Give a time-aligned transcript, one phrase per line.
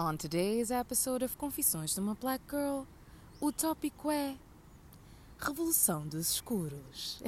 [0.00, 2.84] On today's episode of Confissões de uma Black Girl,
[3.40, 4.36] o tópico é
[5.40, 7.20] Revolução dos Escuros.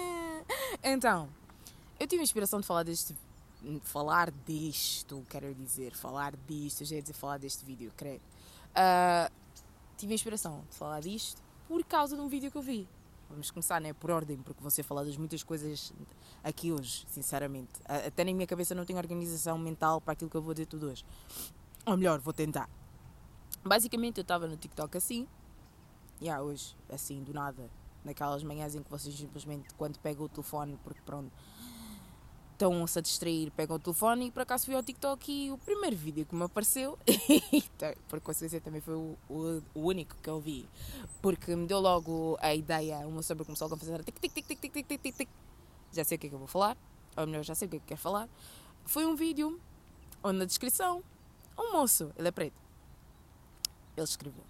[0.84, 1.26] então,
[1.98, 3.16] eu tive a inspiração de falar deste
[3.80, 8.20] falar disto, quero dizer, falar disto, já ia dizer falar deste vídeo, creio.
[8.72, 9.32] Uh,
[9.96, 12.86] tive a inspiração de falar disto por causa de um vídeo que eu vi.
[13.30, 13.94] Vamos começar, né?
[13.94, 15.94] Por ordem, porque vou ser falar das muitas coisas
[16.44, 17.72] aqui hoje, sinceramente.
[17.86, 20.90] Até na minha cabeça não tenho organização mental para aquilo que eu vou dizer tudo
[20.90, 21.02] hoje.
[21.86, 22.68] Ou melhor, vou tentar.
[23.64, 25.26] Basicamente, eu estava no TikTok assim,
[26.20, 27.70] e yeah, hoje, assim, do nada,
[28.04, 31.30] naquelas manhãs em que vocês simplesmente, quando pegam o telefone, porque pronto,
[32.52, 35.96] estão-se a distrair, pegam o telefone e por acaso fui ao TikTok e o primeiro
[35.96, 36.98] vídeo que me apareceu,
[38.08, 40.68] por coincidência também foi o, o, o, único que eu vi,
[41.22, 44.60] porque me deu logo a ideia, uma sobre começou a fazer tic tic tic tic
[44.60, 45.28] tic tic tic tic
[45.92, 46.76] já sei o que é que eu vou falar,
[47.16, 48.28] ou melhor, já sei o que é que quero falar.
[48.84, 49.58] Foi um vídeo
[50.22, 51.02] onde na descrição,
[51.58, 52.60] um moço, ele é preto,
[53.96, 54.44] ele escreveu: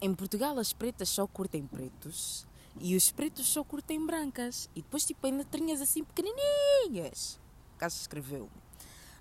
[0.00, 2.46] Em Portugal as pretas só curtem pretos
[2.80, 4.68] e os pretos só curtem brancas.
[4.74, 7.40] E depois, tipo, em letrinhas assim pequenininhas.
[7.74, 8.50] O caso escreveu: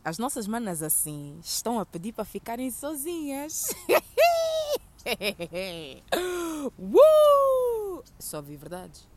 [0.04, 3.74] As nossas manas assim estão a pedir para ficarem sozinhas.
[6.80, 8.04] uh!
[8.20, 9.08] Só vi verdades.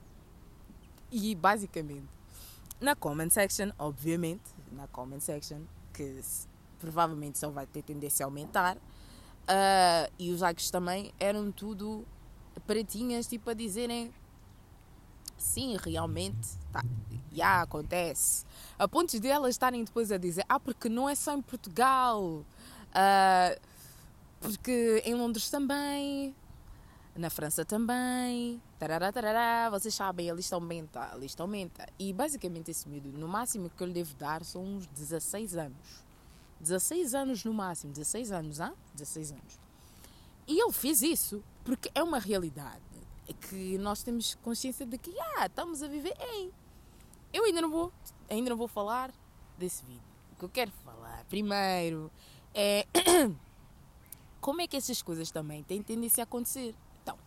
[1.11, 2.06] E basicamente,
[2.80, 6.20] na comment section, obviamente, na comment section, que
[6.78, 12.04] provavelmente só vai ter tendência a aumentar, uh, e os likes também eram tudo
[12.66, 14.12] pretinhas, tipo a dizerem
[15.36, 16.82] sim, realmente, tá,
[17.32, 18.44] já acontece.
[18.78, 22.22] A pontos de elas estarem depois a dizer, ah, porque não é só em Portugal,
[22.24, 23.60] uh,
[24.40, 26.34] porque em Londres também,
[27.16, 31.86] na França também, tarará, tarará, vocês sabem, a lista aumenta, a lista aumenta.
[31.98, 36.08] E basicamente esse miúdo, no máximo que eu lhe devo dar são uns 16 anos.
[36.61, 38.75] 16 anos no máximo, 16 anos, ah?
[38.95, 39.59] 16 anos.
[40.47, 42.83] E ele fez isso porque é uma realidade
[43.34, 46.51] que nós temos consciência de que ah, estamos a viver em.
[47.33, 47.92] Eu ainda não vou,
[48.29, 49.13] ainda não vou falar
[49.58, 50.02] desse vídeo.
[50.33, 52.11] O que eu quero falar primeiro
[52.55, 52.86] é
[54.41, 56.74] como é que essas coisas também têm tendência a acontecer.
[57.02, 57.18] Então,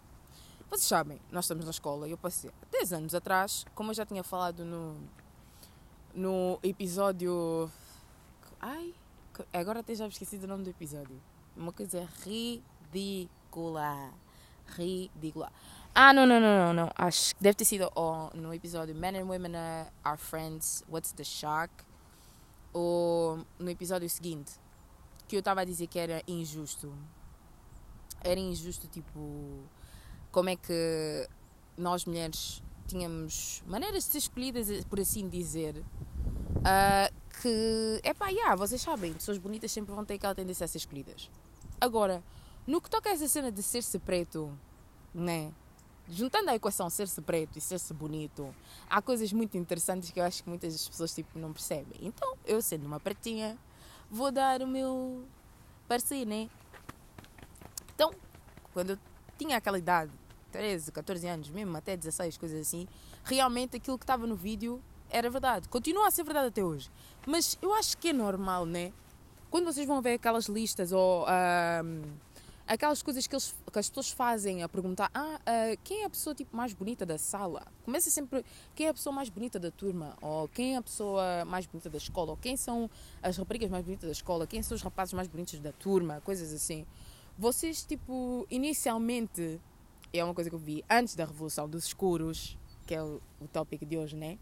[0.70, 4.06] vocês sabem, nós estamos na escola e eu passei 10 anos atrás, como eu já
[4.06, 4.98] tinha falado no,
[6.14, 7.70] no episódio.
[8.60, 8.94] Ai,
[9.54, 11.22] agora até já esqueci o nome do episódio.
[11.56, 14.14] Uma coisa ridícula.
[14.68, 15.52] Ridícula.
[15.94, 16.92] Ah, não, não, não, não, não.
[16.96, 19.54] Acho que deve ter sido oh, no episódio Men and Women
[20.04, 21.72] Are Friends, What's the Shock?
[22.74, 24.54] Ou no episódio seguinte,
[25.28, 26.94] que eu estava a dizer que era injusto.
[28.24, 29.64] Era injusto, tipo,
[30.32, 31.28] como é que
[31.78, 35.84] nós mulheres tínhamos maneiras de ser escolhidas, por assim dizer.
[36.58, 40.68] Uh, que, é pá, yeah, vocês sabem, pessoas bonitas sempre vão ter aquela tendência a
[40.68, 41.30] ser escolhidas.
[41.80, 42.24] Agora,
[42.68, 44.52] no que toca a essa cena de ser-se preto,
[45.14, 45.52] né?
[46.12, 48.54] juntando a equação ser-se preto e ser-se bonito,
[48.90, 51.98] há coisas muito interessantes que eu acho que muitas pessoas tipo, não percebem.
[52.02, 53.58] Então, eu sendo uma pretinha,
[54.10, 55.24] vou dar o meu
[55.88, 56.50] parecer, né?
[57.96, 58.12] Então,
[58.74, 59.00] quando eu
[59.38, 60.12] tinha aquela idade,
[60.52, 62.88] 13, 14 anos, mesmo até 16, coisas assim,
[63.24, 65.68] realmente aquilo que estava no vídeo era verdade.
[65.70, 66.90] Continua a ser verdade até hoje.
[67.28, 68.92] Mas eu acho que é normal, né?
[69.50, 71.26] Quando vocês vão ver aquelas listas ou.
[72.68, 76.10] Aquelas coisas que, eles, que as pessoas fazem a perguntar: ah, uh, quem é a
[76.10, 77.68] pessoa tipo, mais bonita da sala?
[77.84, 80.16] Começa sempre: quem é a pessoa mais bonita da turma?
[80.22, 82.32] Ou quem é a pessoa mais bonita da escola?
[82.32, 82.90] Ou quem são
[83.22, 84.48] as raparigas mais bonitas da escola?
[84.48, 86.22] Quem são os rapazes mais bonitos da turma?
[86.24, 86.86] Coisas assim.
[87.38, 89.60] Vocês, tipo, inicialmente,
[90.14, 93.48] é uma coisa que eu vi antes da Revolução dos Escuros, que é o, o
[93.48, 94.38] tópico de hoje, né?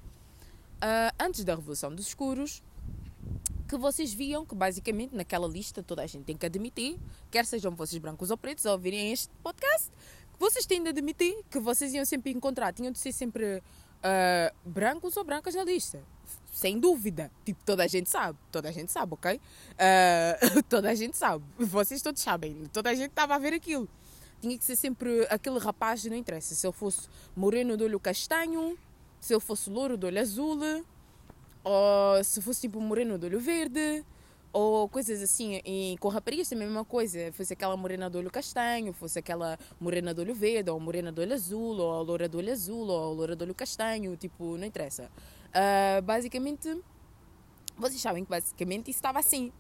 [0.80, 2.64] Uh, antes da Revolução dos Escuros,
[3.68, 6.98] que vocês viam que basicamente naquela lista toda a gente tem que admitir,
[7.30, 9.92] quer sejam vocês brancos ou pretos a ouvirem este podcast,
[10.40, 15.18] vocês têm de admitir que vocês iam sempre encontrar, tinham de ser sempre uh, brancos
[15.18, 16.02] ou brancas na lista.
[16.52, 17.30] Sem dúvida.
[17.46, 18.40] Tipo, toda a gente sabe.
[18.52, 19.36] Toda a gente sabe, ok?
[19.36, 21.44] Uh, toda a gente sabe.
[21.58, 22.66] Vocês todos sabem.
[22.72, 23.88] Toda a gente estava a ver aquilo.
[24.42, 26.56] Tinha que ser sempre aquele rapaz, não interessa.
[26.56, 28.78] Se ele fosse moreno do olho castanho,
[29.20, 30.60] se ele fosse louro do olho azul,
[31.64, 34.06] ou se fosse tipo moreno de olho verde,
[34.52, 35.62] ou coisas assim.
[35.66, 37.32] E com raparigas também a mesma coisa.
[37.34, 41.22] Fosse aquela morena de olho castanho, fosse aquela morena de olho verde, ou morena de
[41.22, 45.12] olho azul, ou loura de olho azul, ou loura de olho castanho, tipo, não interessa.
[45.50, 46.82] Uh, basicamente,
[47.78, 49.52] vocês sabem que basicamente isso estava assim.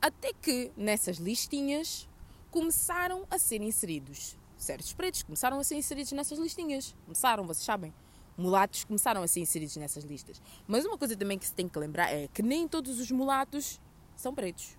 [0.00, 2.08] Até que nessas listinhas
[2.50, 6.94] começaram a ser inseridos certos pretos, começaram a ser inseridos nessas listinhas.
[7.04, 7.92] Começaram, vocês sabem
[8.36, 10.40] mulatos começaram a ser inseridos nessas listas.
[10.66, 13.80] Mas uma coisa também que se tem que lembrar é que nem todos os mulatos
[14.16, 14.76] são pretos.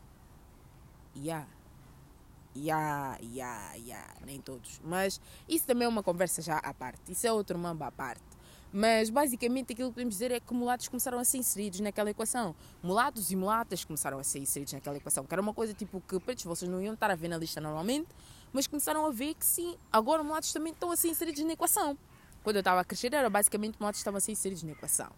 [1.15, 1.48] Yeah,
[2.57, 4.81] Ya, ya, ya, nem todos.
[4.83, 7.12] Mas isso também é uma conversa já à parte.
[7.12, 8.24] Isso é outro mamba à parte.
[8.74, 12.56] Mas basicamente aquilo que podemos dizer é que mulatos começaram a ser inseridos naquela equação.
[12.81, 15.24] Mulatos e mulatas começaram a ser inseridos naquela equação.
[15.24, 17.62] Que era uma coisa tipo que pretos vocês não iam estar a ver na lista
[17.62, 18.07] normalmente,
[18.51, 21.98] mas começaram a ver que sim, agora mulatos também estão a ser inseridos na equação.
[22.47, 25.11] Quando eu estava a crescer, era basicamente mulatos estavam a ser inseridos na equação.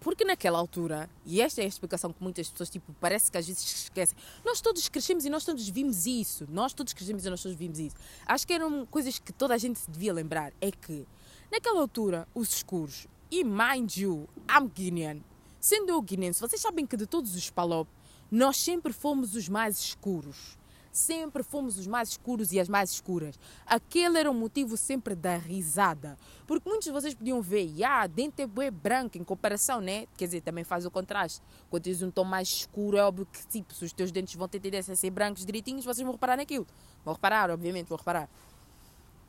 [0.00, 3.46] Porque naquela altura, e esta é a explicação que muitas pessoas, tipo, parece que às
[3.46, 4.14] vezes esquecem,
[4.44, 6.46] nós todos crescemos e nós todos vimos isso.
[6.50, 7.96] Nós todos crescemos e nós todos vimos isso.
[8.26, 10.52] Acho que eram coisas que toda a gente se devia lembrar.
[10.60, 11.06] É que,
[11.50, 15.22] naquela altura, os escuros, e mind you, I'm Guinean.
[15.58, 17.88] Sendo eu guinense, vocês sabem que de todos os palop,
[18.30, 20.58] nós sempre fomos os mais escuros
[20.96, 23.38] sempre fomos os mais escuros e as mais escuras.
[23.66, 26.16] Aquele era o motivo sempre da risada.
[26.46, 30.06] Porque muitos de vocês podiam ver, ah, dente é branco em comparação, né?
[30.16, 31.42] Quer dizer, também faz o contraste.
[31.68, 34.46] Quando tens um tom mais escuro, é óbvio que tipo, se os teus dentes vão
[34.46, 36.66] ter tendência a ser brancos direitinhos, vocês vão reparar naquilo.
[37.04, 38.28] Vão reparar, obviamente, vão reparar.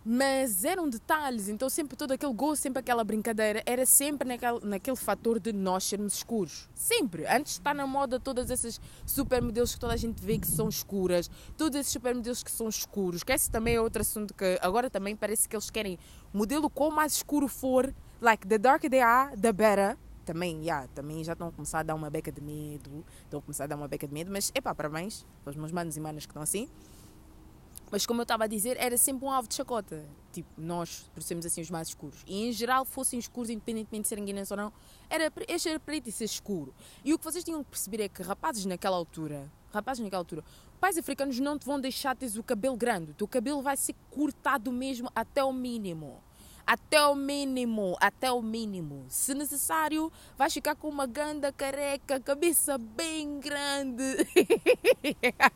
[0.08, 4.96] Mas eram detalhes, então sempre todo aquele gosto, sempre aquela brincadeira, era sempre naquele, naquele
[4.96, 6.70] fator de nós sermos escuros.
[6.76, 7.26] Sempre.
[7.26, 10.70] Antes está na moda todas essas super modelos que toda a gente vê que são
[10.70, 14.60] escuras, todos esses super modelos que são escuros, que esse também é outro assunto que
[14.62, 15.98] agora também parece que eles querem
[16.32, 17.92] modelo quanto mais escuro for,
[18.22, 19.98] like the darker they are, the better.
[20.24, 23.42] Também, yeah, também já estão a começar a dar uma beca de medo, estão a
[23.42, 26.00] começar a dar uma beca de medo, mas epá, parabéns para os meus manos e
[26.00, 26.70] manas que estão assim.
[27.96, 30.04] Mas como eu estava a dizer, era sempre um alvo de chacota.
[30.34, 32.26] Tipo, nós, por assim os mais escuros.
[32.28, 34.74] E em geral fossem escuros, independentemente de serem guineenses ou não,
[35.10, 36.76] era, este era preto e ser escuro.
[37.06, 40.44] E o que vocês tinham que perceber é que rapazes naquela altura, rapazes naquela altura,
[40.78, 43.12] pais africanos não te vão deixar ter o cabelo grande.
[43.12, 46.22] O teu cabelo vai ser cortado mesmo até o mínimo
[46.66, 49.06] até o mínimo, até o mínimo.
[49.08, 54.04] Se necessário, vais ficar com uma ganda careca, cabeça bem grande.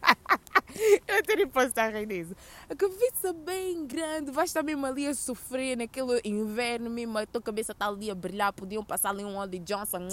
[1.54, 2.36] Posso estar a.
[2.70, 7.42] A cabeça bem grande, vais estar mesmo ali a sofrer naquele inverno mesmo, a tua
[7.42, 10.08] cabeça está ali a brilhar, podiam passar ali um Ollie Johnson,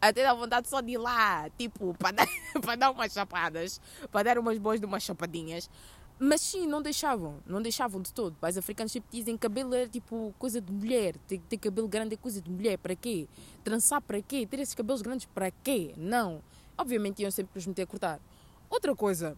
[0.00, 2.28] até dá vontade só de ir lá, tipo, para dar,
[2.60, 3.80] para dar umas chapadas,
[4.10, 5.70] para dar umas boas de umas chapadinhas.
[6.18, 8.34] Mas sim, não deixavam, não deixavam de todo.
[8.36, 12.16] Pais africanos sempre dizem cabelo é tipo coisa de mulher, ter, ter cabelo grande é
[12.16, 13.28] coisa de mulher, para quê?
[13.62, 14.46] Trançar para quê?
[14.46, 15.92] Ter esses cabelos grandes para quê?
[15.94, 16.40] Não.
[16.78, 18.20] Obviamente iam sempre os meter a cortar.
[18.70, 19.36] Outra coisa,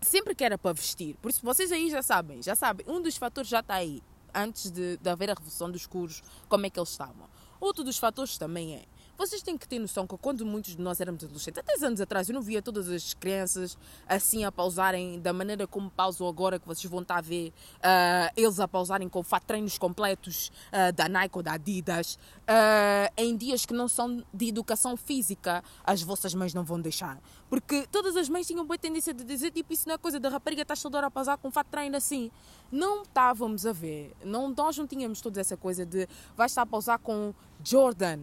[0.00, 3.16] sempre que era para vestir, por isso vocês aí já sabem, já sabem, um dos
[3.16, 4.02] fatores já está aí,
[4.34, 7.28] antes de, de haver a revolução dos cursos, como é que eles estavam.
[7.60, 8.84] Outro dos fatores também é
[9.20, 12.00] vocês têm que ter noção que quando muitos de nós éramos adolescentes, há 10 anos
[12.00, 13.76] atrás, eu não via todas as crianças
[14.08, 18.32] assim a pausarem da maneira como pausam agora, que vocês vão estar a ver uh,
[18.34, 23.66] eles a pausarem com treinos completos uh, da Nike ou da Adidas, uh, em dias
[23.66, 27.20] que não são de educação física, as vossas mães não vão deixar.
[27.50, 30.30] Porque todas as mães tinham boa tendência de dizer, tipo, isso não é coisa da
[30.30, 32.30] rapariga, estás toda hora a pausar com fato treino assim.
[32.72, 36.66] Não estávamos a ver, não, nós não tínhamos toda essa coisa de vais estar a
[36.66, 38.20] pausar com Jordan,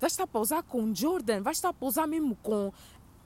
[0.00, 2.72] Vais estar a pousar com Jordan, vais estar a pousar mesmo com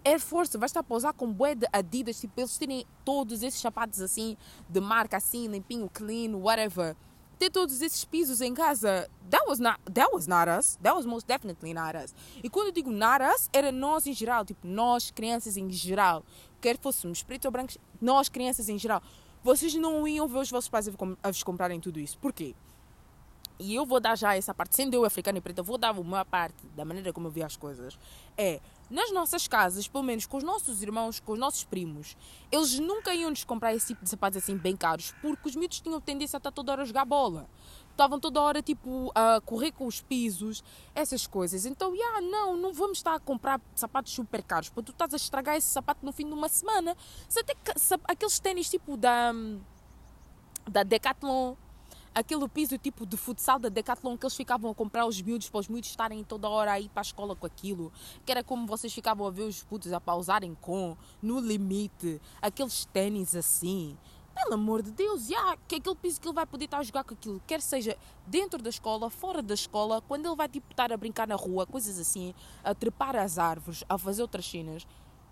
[0.05, 3.61] Air Force, vais estar a pousar com bué de Adidas, tipo, eles terem todos esses
[3.61, 4.37] sapatos assim,
[4.69, 6.97] de marca assim, limpinho, clean, whatever.
[7.39, 10.79] Ter todos esses pisos em casa, that was not, that was not us.
[10.83, 12.15] That was most definitely not us.
[12.43, 16.25] E quando eu digo not us, era nós em geral, tipo, nós crianças em geral.
[16.61, 19.03] Quer fôssemos pretos ou brancos, nós crianças em geral.
[19.43, 22.17] Vocês não iam ver os vossos pais a vos comprarem tudo isso.
[22.19, 22.55] Porquê?
[23.63, 26.25] E eu vou dar já essa parte, sendo eu africana e preta, vou dar uma
[26.25, 27.97] parte da maneira como eu vi as coisas.
[28.37, 32.17] É, nas nossas casas, pelo menos com os nossos irmãos, com os nossos primos,
[32.51, 35.81] eles nunca iam nos comprar esse tipo de sapatos assim bem caros, porque os miúdos
[35.81, 37.49] tinham tendência a estar toda hora a jogar bola.
[37.91, 40.65] Estavam toda hora, tipo, a correr com os pisos,
[40.95, 41.67] essas coisas.
[41.67, 45.17] Então, yeah, não, não vamos estar a comprar sapatos super caros, porque tu estás a
[45.17, 46.97] estragar esse sapato no fim de uma semana.
[47.29, 47.55] Se até
[48.09, 49.33] aqueles ténis tipo da,
[50.69, 51.55] da Decathlon,
[52.15, 55.61] aquele piso tipo de futsal da Decathlon que eles ficavam a comprar os miúdos para
[55.61, 57.93] os miúdos estarem toda hora a ir para a escola com aquilo,
[58.25, 62.85] que era como vocês ficavam a ver os putos a pausarem com, no limite, aqueles
[62.87, 63.97] ténis assim.
[64.35, 67.05] Pelo amor de Deus, yeah, que aquele piso que ele vai poder estar a jogar
[67.05, 70.91] com aquilo, quer seja dentro da escola, fora da escola, quando ele vai tipo, estar
[70.91, 74.87] a brincar na rua, coisas assim, a trepar as árvores, a fazer outras cenas.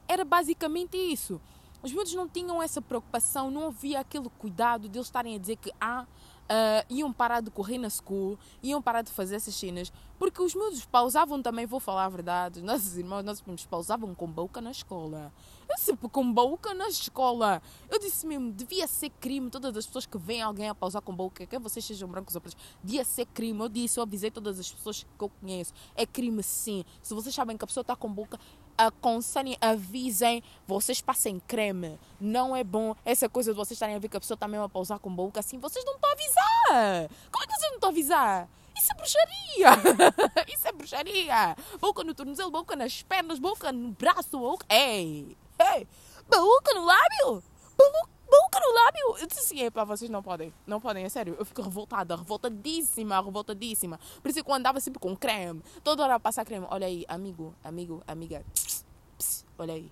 [0.07, 1.41] Era basicamente isso.
[1.83, 5.57] Os miúdos não tinham essa preocupação, não havia aquele cuidado de eles estarem a dizer
[5.57, 6.07] que ah,
[6.51, 10.55] uh, iam parar de correr na school, iam parar de fazer essas cenas, porque os
[10.55, 14.71] meus pausavam também, vou falar a verdade, nossos irmãos, nossos primos pausavam com boca na
[14.71, 15.33] escola.
[15.69, 17.63] Eu sempre com boca na escola.
[17.89, 21.15] Eu disse mesmo, devia ser crime, todas as pessoas que veem alguém a pausar com
[21.15, 23.61] boca, quer vocês sejam brancos ou pretos, devia ser crime.
[23.61, 26.85] Eu disse, eu avisei todas as pessoas que eu conheço, é crime sim.
[27.01, 28.39] Se vocês sabem que a pessoa está com boca,
[28.87, 31.99] aconselhem, avisem, vocês passem creme.
[32.21, 34.65] Não é bom essa coisa de vocês estarem a ver que a pessoa está mesmo
[34.65, 35.59] a pausar com boca assim.
[35.59, 37.11] Vocês não estão a avisar.
[37.31, 38.49] Como é que vocês não estão a avisar?
[38.77, 40.47] Isso é bruxaria!
[40.55, 41.57] Isso é bruxaria!
[41.81, 44.65] Boca no tornozelo, boca nas pernas, boca no braço, boca.
[44.71, 45.37] Ei!
[45.59, 45.87] Ei!
[46.29, 47.43] Boca no lábio!
[47.77, 49.19] Boca no lábio!
[49.19, 51.37] Eu disse assim: epá, vocês não podem, não podem, é sério.
[51.39, 53.99] Eu fico revoltada, revoltadíssima, revoltadíssima.
[54.23, 56.67] Por isso que eu andava sempre com creme, toda hora a passar creme.
[56.71, 58.45] Olha aí, amigo, amigo, amiga.
[58.55, 58.85] Pss,
[59.19, 59.91] pss, olha aí,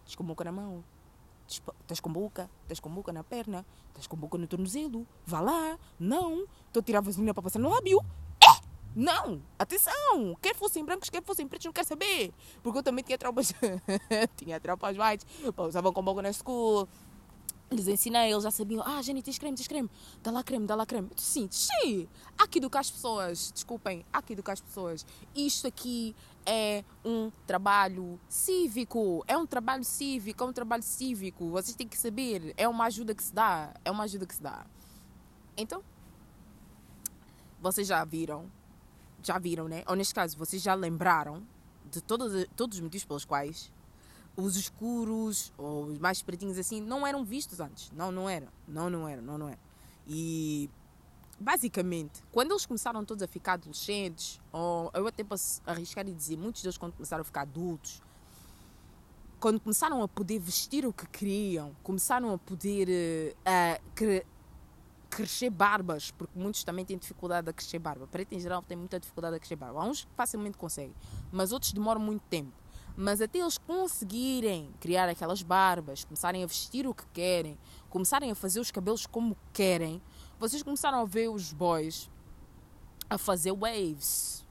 [0.00, 0.84] estás com boca na mão.
[1.48, 5.06] Estás com boca, estás com boca na perna, estás com boca no tornozelo.
[5.24, 6.44] Vá lá, não.
[6.66, 8.00] Estou a tirar vaselina para passar no lábio.
[8.96, 9.42] Não!
[9.58, 10.34] Atenção!
[10.40, 12.32] Quer fossem brancos, quer fossem pretos, não quero saber.
[12.62, 13.52] Porque eu também tinha tropas.
[14.36, 15.26] tinha tropas whites.
[15.54, 16.88] Usavam com boca na school.
[17.70, 18.82] Lhes ensinei, eles já sabiam.
[18.86, 19.90] Ah, Jenny, tens creme, tens creme.
[20.22, 21.10] Dá lá creme, dá lá creme.
[21.16, 22.08] Sim, sim.
[22.38, 23.50] Há que educar as pessoas.
[23.52, 25.04] Desculpem, há que educar as pessoas.
[25.34, 29.24] Isto aqui é um trabalho cívico.
[29.26, 31.50] É um trabalho cívico, é um trabalho cívico.
[31.50, 32.54] Vocês têm que saber.
[32.56, 33.74] É uma ajuda que se dá.
[33.84, 34.64] É uma ajuda que se dá.
[35.56, 35.82] Então,
[37.60, 38.48] vocês já viram
[39.26, 39.82] já viram, né?
[39.88, 41.42] Ou neste caso, vocês já lembraram
[41.90, 43.72] de todos, todos os motivos pelos quais
[44.36, 47.90] os escuros ou os mais pretinhos assim não eram vistos antes.
[47.92, 48.48] Não, não eram.
[48.68, 49.22] Não, não eram.
[49.22, 49.60] Não, não eram.
[50.06, 50.70] E
[51.38, 56.36] basicamente, quando eles começaram todos a ficar adolescentes, ou eu até posso arriscar e dizer,
[56.36, 58.02] muitos deles quando começaram a ficar adultos,
[59.38, 64.24] quando começaram a poder vestir o que queriam, começaram a poder uh,
[65.10, 68.06] crescer barbas, porque muitos também têm dificuldade a crescer barba.
[68.06, 69.80] Preto em geral tem muita dificuldade a crescer barba.
[69.80, 70.94] Há uns que facilmente conseguem,
[71.30, 72.52] mas outros demoram muito tempo.
[72.96, 77.58] Mas até eles conseguirem criar aquelas barbas, começarem a vestir o que querem,
[77.90, 80.00] começarem a fazer os cabelos como querem,
[80.38, 82.08] vocês começaram a ver os boys
[83.08, 84.44] a fazer waves.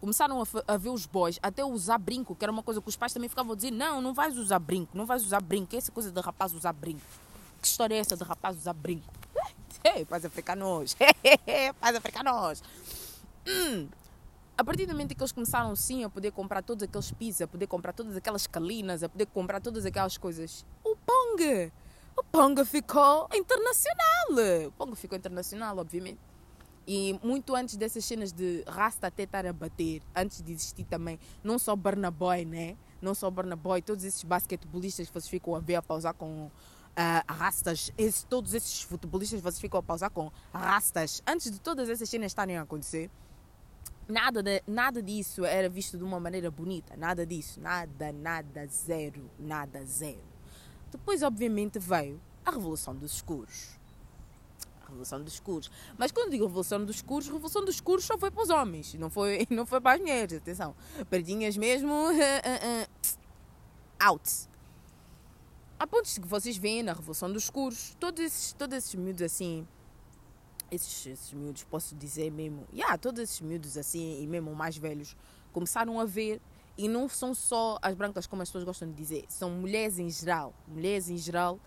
[0.00, 2.96] Começaram a, a ver os boys até usar brinco, que era uma coisa que os
[2.96, 5.74] pais também ficavam a dizer: não, não vais usar brinco, não vais usar brinco.
[5.74, 7.02] Essa coisa de rapaz usar brinco?
[7.60, 9.12] Que história é essa de rapaz usar brinco?
[10.08, 10.96] Pais africanos.
[11.80, 12.62] pais africanos.
[13.46, 13.88] Hum.
[14.58, 17.46] A partir do momento que eles começaram sim a poder comprar todos aqueles pisos, a
[17.46, 21.72] poder comprar todas aquelas calinas, a poder comprar todas aquelas coisas, o Pong,
[22.16, 24.66] o Pong ficou internacional.
[24.66, 26.18] O Pong ficou internacional, obviamente.
[26.88, 31.20] E muito antes dessas cenas de rasta até estar a bater, antes de existir também,
[31.44, 32.76] não só Burna Boy, né?
[33.00, 36.46] Não só Burna Boy, todos esses basquetebolistas que vocês ficam a ver a pausar com
[36.46, 36.50] uh,
[37.28, 37.92] rastas,
[38.28, 42.56] todos esses futebolistas vocês ficam a pausar com rastas, antes de todas essas cenas estarem
[42.56, 43.08] a acontecer,
[44.08, 49.30] nada, de, nada disso era visto de uma maneira bonita, nada disso, nada, nada, zero,
[49.38, 50.22] nada, zero.
[50.90, 53.78] Depois, obviamente, veio a Revolução dos Escuros.
[54.82, 55.70] A Revolução dos Escuros.
[55.98, 59.10] Mas quando digo Revolução dos Escuros, Revolução dos Escuros só foi para os homens, não
[59.10, 60.74] foi, não foi para as mulheres, atenção.
[61.10, 61.92] Perdinhas mesmo,
[64.00, 64.48] out
[65.78, 69.66] a pontos que vocês veem na Revolução dos Escuros, todos esses, todos esses miúdos assim,
[70.70, 75.16] esses, esses miúdos, posso dizer mesmo, yeah, todos esses miúdos assim, e mesmo mais velhos,
[75.52, 76.40] começaram a ver,
[76.76, 80.08] e não são só as brancas como as pessoas gostam de dizer, são mulheres em
[80.08, 81.58] geral, mulheres em geral,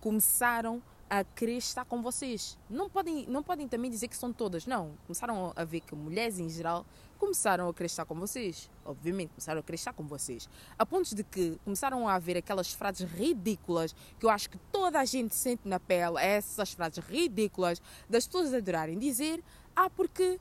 [0.00, 2.58] começaram a querer estar com vocês.
[2.68, 4.92] Não podem, não podem também dizer que são todas, não.
[5.06, 6.84] Começaram a ver que mulheres em geral
[7.16, 8.70] começaram a estar com vocês.
[8.84, 10.48] Obviamente, começaram a estar com vocês.
[10.78, 15.00] A ponto de que começaram a haver aquelas frases ridículas que eu acho que toda
[15.00, 19.42] a gente sente na pele, essas frases ridículas das pessoas adorarem dizer:
[19.74, 20.38] Ah, porque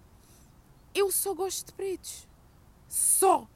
[0.93, 2.27] eu só gosto de pretos.
[2.87, 3.47] Só.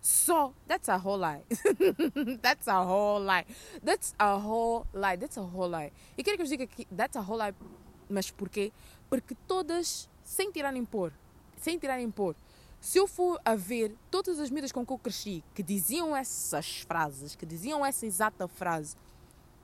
[0.00, 0.52] Só.
[0.66, 1.44] That's a whole lie.
[2.40, 3.46] that's a whole lie.
[3.82, 5.16] That's a whole lie.
[5.16, 5.92] That's a whole lie.
[6.16, 7.54] E quero que eu diga que that's a whole lie.
[8.08, 8.72] Mas porquê?
[9.08, 11.12] Porque todas, sem tirar nem pôr,
[11.60, 12.34] sem tirar nem pôr,
[12.80, 16.78] se eu for a ver todas as miúdas com que eu cresci que diziam essas
[16.82, 18.96] frases, que diziam essa exata frase,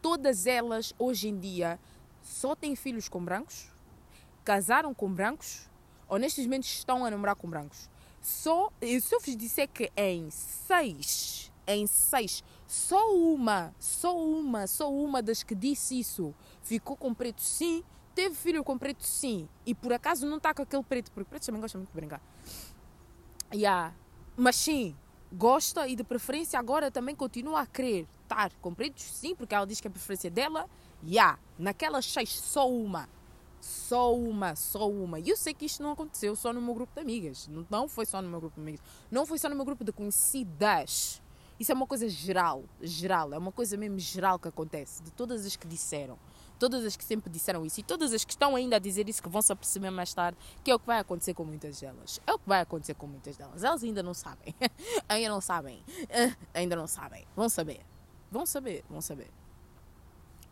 [0.03, 1.79] todas elas hoje em dia
[2.23, 3.69] só têm filhos com brancos,
[4.45, 5.69] casaram com brancos
[6.09, 7.89] ou nestes momentos estão a namorar com brancos.
[8.21, 14.93] Só, se eu vos disser que em seis, em seis, só uma, só uma, só
[14.93, 19.75] uma das que disse isso ficou com preto sim, teve filho com preto sim, e
[19.75, 22.21] por acaso não está com aquele preto, porque preto também gosta muito de brincar.
[23.53, 23.95] Yeah.
[24.37, 24.97] Mas sim,
[25.33, 29.67] gosta e de preferência agora também continua a querer estar com pretos sim, porque ela
[29.67, 30.69] diz que é a preferência dela.
[31.05, 31.39] Yeah.
[31.59, 33.09] Naquelas seis, só uma
[33.65, 35.19] só uma, só uma.
[35.19, 37.49] E eu sei que isto não aconteceu só no meu grupo de amigas.
[37.71, 38.81] Não foi só no meu grupo de amigas.
[39.11, 41.23] Não foi só no meu grupo de conhecidas.
[41.59, 43.33] Isso é uma coisa geral, geral.
[43.33, 45.03] É uma coisa mesmo geral que acontece.
[45.03, 46.19] De todas as que disseram.
[46.59, 49.23] Todas as que sempre disseram isso e todas as que estão ainda a dizer isso
[49.23, 52.21] que vão se aperceber mais tarde que é o que vai acontecer com muitas delas.
[52.27, 53.65] É o que vai acontecer com muitas delas.
[53.65, 54.55] Elas ainda não sabem.
[55.09, 55.83] ainda não sabem.
[56.55, 57.27] ainda não sabem.
[57.35, 57.81] Vão saber.
[58.31, 58.85] Vão saber.
[58.89, 59.31] Vão saber.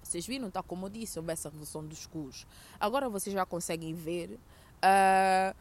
[0.03, 2.47] Vocês viram, tal como eu disse, houve essa revolução dos cus.
[2.79, 4.39] Agora vocês já conseguem ver
[4.83, 5.57] uh,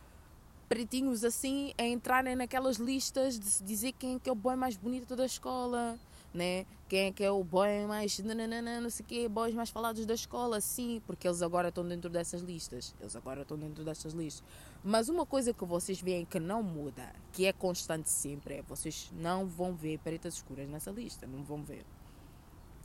[0.67, 4.55] pretinhos assim a entrarem naquelas listas de se dizer quem é que é o boy
[4.55, 5.97] mais bonito da escola
[6.33, 6.65] né?
[6.87, 8.17] Quem é que é o boy mais.
[8.19, 12.09] Nananana, não sei quê, boys mais falados da escola, sim, porque eles agora estão dentro
[12.09, 12.93] dessas listas.
[12.99, 14.43] Eles agora estão dentro dessas listas.
[14.83, 19.11] Mas uma coisa que vocês veem que não muda, que é constante sempre, é vocês
[19.13, 21.27] não vão ver pretas escuras nessa lista.
[21.27, 21.85] Não vão ver.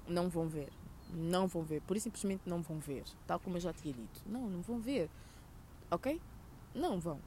[0.07, 0.69] Não vão ver.
[1.13, 1.81] Não vão ver.
[1.83, 3.05] Por simplesmente não vão ver.
[3.27, 4.23] Tal como eu já tinha dito.
[4.27, 5.09] Não, não vão ver.
[5.91, 6.21] Ok?
[6.75, 7.21] Não vão.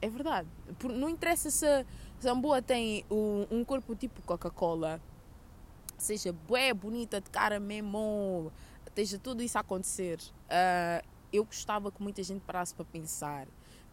[0.00, 0.48] É verdade.
[0.84, 1.86] Não interessa se
[2.20, 5.00] Zamboa tem um corpo tipo Coca-Cola
[6.02, 8.52] seja bué bonita de cara mesmo,
[8.86, 10.18] esteja tudo isso a acontecer.
[10.18, 13.46] Uh, eu gostava que muita gente parasse para pensar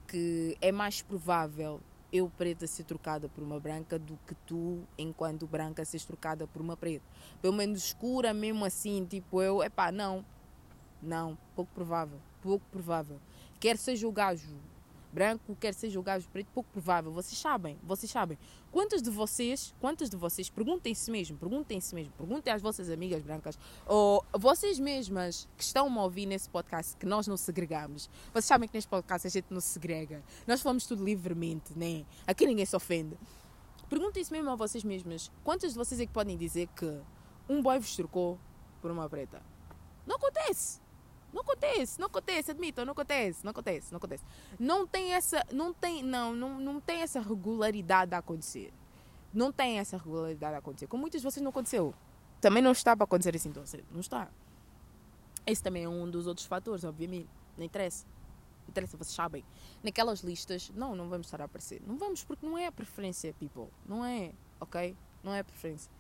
[0.08, 1.80] que é mais provável
[2.12, 6.60] eu preta ser trocada por uma branca do que tu, enquanto branca, seres trocada por
[6.60, 7.06] uma preta.
[7.40, 10.26] Pelo menos escura mesmo assim, tipo eu, epá, não.
[11.02, 13.20] Não, pouco provável, pouco provável.
[13.60, 14.58] Quer seja o gajo
[15.12, 17.12] branco, quer seja o gajo preto, pouco provável.
[17.12, 18.38] Vocês sabem, vocês sabem.
[18.72, 23.58] Quantas de vocês, quantas de vocês, perguntem-se mesmo, perguntem-se mesmo, perguntem às vossas amigas brancas,
[23.86, 28.10] ou vocês mesmas que estão a ouvir nesse podcast, que nós não segregamos.
[28.32, 30.24] Vocês sabem que neste podcast a gente não se segrega.
[30.46, 32.06] Nós falamos tudo livremente, né?
[32.28, 33.18] Aqui ninguém se ofende.
[33.90, 37.02] Perguntem-se mesmo a vocês mesmas, quantas de vocês é que podem dizer que
[37.48, 38.40] um boy vos trocou
[38.82, 39.42] por uma preta?
[40.06, 40.80] Não acontece.
[41.32, 44.24] Não acontece, não acontece, admitam, não acontece, não acontece, não acontece.
[44.60, 48.74] Não tem essa, não tem, não, não, não tem essa regularidade a acontecer.
[49.34, 50.88] Não tem essa regularidade a acontecer.
[50.88, 51.94] Com muitas de vocês não aconteceu.
[52.42, 53.86] Também não está para acontecer assim tão cedo.
[53.92, 54.30] Não está.
[55.46, 57.30] Esse também é um dos outros fatores, obviamente.
[57.58, 58.06] Não interessa.
[58.64, 59.44] Não interessa, vocês sabem.
[59.84, 61.82] Naquelas listas, não, não vamos estar a aparecer.
[61.86, 63.68] Não vamos porque não é a preferência, people.
[63.86, 64.96] Não é, ok?
[65.24, 65.92] Não é a preferência.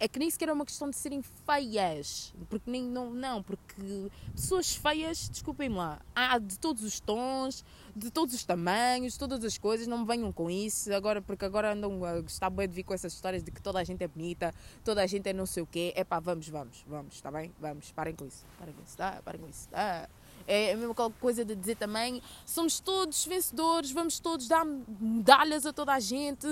[0.00, 2.32] É que nem sequer é uma questão de serem feias.
[2.48, 7.64] Porque nem, não, não, porque pessoas feias, desculpem-me lá, há de todos os tons,
[7.96, 10.92] de todos os tamanhos, todas as coisas, não me venham com isso.
[10.94, 13.80] Agora, porque agora andam a gostar bem de vir com essas histórias de que toda
[13.80, 15.92] a gente é bonita, toda a gente é não sei o quê.
[15.96, 17.52] É pá, vamos, vamos, vamos, está bem?
[17.60, 18.44] Vamos, parem com isso.
[18.58, 19.20] Parem com isso, tá?
[19.24, 20.08] Parem com isso, tá?
[20.50, 25.74] É a mesma coisa de dizer também: somos todos vencedores, vamos todos dar medalhas a
[25.74, 26.46] toda a gente,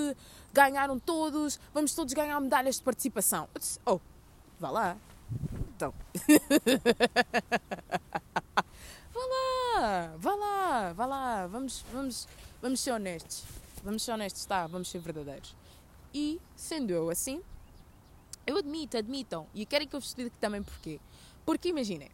[0.53, 3.49] ganharam todos, vamos todos ganhar medalhas de participação.
[3.87, 3.99] Oh,
[4.61, 4.99] vá lá.
[5.75, 5.95] Então.
[9.15, 11.47] vá lá, vá lá, vá lá.
[11.47, 12.29] Vamos, vamos,
[12.61, 13.45] vamos ser honestos.
[13.83, 14.67] Vamos ser honestos, tá?
[14.67, 15.57] Vamos ser verdadeiros.
[16.13, 17.41] E, sendo eu assim,
[18.47, 19.47] eu admito, admitam.
[19.55, 21.01] E querem que eu vos explique também porquê.
[21.47, 22.11] Porque imaginem,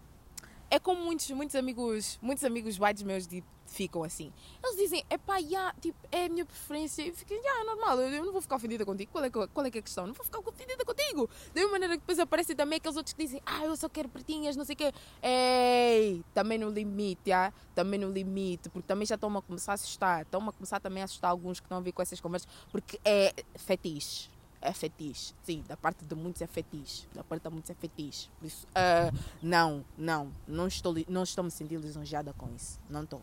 [0.72, 4.32] é como muitos, muitos amigos, muitos amigos whites meus tipo, ficam assim.
[4.64, 7.02] Eles dizem, é pá, yeah, tipo, é a minha preferência.
[7.02, 9.12] E fiquem, yeah, é normal, eu, não vou ficar ofendida contigo.
[9.12, 10.06] Qual é, qual é que é a questão?
[10.06, 11.28] Não vou ficar ofendida contigo.
[11.52, 14.08] Da mesma maneira que depois aparecem também aqueles outros que dizem, ah, eu só quero
[14.08, 14.94] pretinhas, não sei o quê.
[15.22, 17.30] Ei, também no limite,
[17.74, 20.22] também no limite, porque também já estão a começar a assustar.
[20.22, 22.98] Estão a começar também a assustar alguns que estão a vir com essas conversas, porque
[23.04, 24.31] é fetiche
[24.62, 25.34] é fetiche.
[25.42, 27.06] Sim, da parte de muitos é fetiche.
[27.14, 28.30] Da parte de muitos é fetiche.
[28.38, 32.80] Por isso, uh, não, não, não estou, não estou me sentindo lisonjeada com isso.
[32.88, 33.22] Não estou.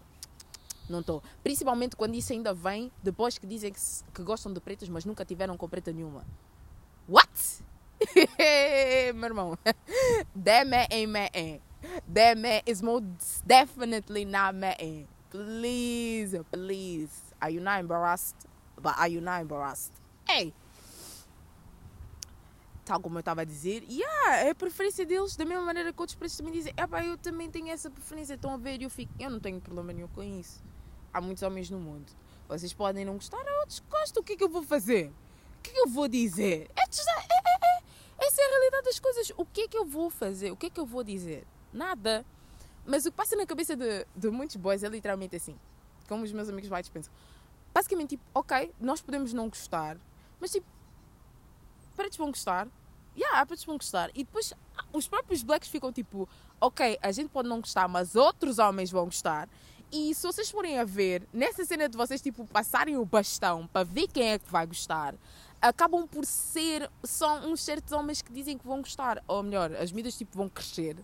[0.89, 1.23] Não estou.
[1.43, 3.79] Principalmente quando isso ainda vem depois que dizem que,
[4.13, 6.25] que gostam de pretos, mas nunca tiveram com preta nenhuma.
[7.07, 7.29] What?
[9.15, 9.57] Meu irmão.
[10.91, 11.59] Ain't man.
[12.13, 15.07] That man is most definitely not man.
[15.29, 17.11] Please, please.
[17.41, 18.35] Are you not embarrassed?
[18.81, 19.93] But are you not embarrassed?
[20.27, 20.53] Hey!
[22.89, 25.93] Tal como eu estava a dizer, e yeah, é a preferência deles, da mesma maneira
[25.93, 28.81] que outros preços também dizem, é pá, eu também tenho essa preferência, estão a ver,
[28.81, 30.63] eu fico, eu não tenho problema nenhum com isso.
[31.13, 32.11] Há muitos homens no mundo.
[32.47, 35.13] Vocês podem não gostar, há outros gostam, o que é que eu vou fazer?
[35.59, 36.67] O que é que eu vou dizer?
[36.75, 39.31] É, é, é, é, essa é a realidade das coisas.
[39.37, 40.51] O que é que eu vou fazer?
[40.51, 41.45] O que é que eu vou dizer?
[41.71, 42.25] Nada.
[42.87, 45.55] Mas o que passa na cabeça de, de muitos boys é literalmente assim.
[46.07, 47.13] Como os meus amigos whites pensam.
[47.71, 49.97] Basicamente, tipo, ok, nós podemos não gostar,
[50.39, 50.65] mas tipo,
[51.95, 52.67] pretos vão gostar,
[53.19, 54.09] yeah, pretos vão gostar.
[54.15, 54.53] E depois
[54.93, 56.27] os próprios blacks ficam tipo,
[56.59, 59.49] ok, a gente pode não gostar, mas outros homens vão gostar.
[59.91, 63.83] E se vocês forem a ver, nessa cena de vocês tipo passarem o bastão para
[63.83, 65.15] ver quem é que vai gostar,
[65.61, 69.23] acabam por ser só uns certos homens que dizem que vão gostar.
[69.27, 70.95] Ou melhor, as medidas tipo vão crescer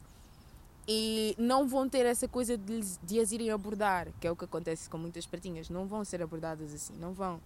[0.87, 4.45] e não vão ter essa coisa de, de as irem abordar, que é o que
[4.45, 5.67] acontece com muitas pratinhas.
[5.69, 7.41] Não vão ser abordadas assim, não vão.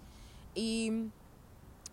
[0.53, 1.09] E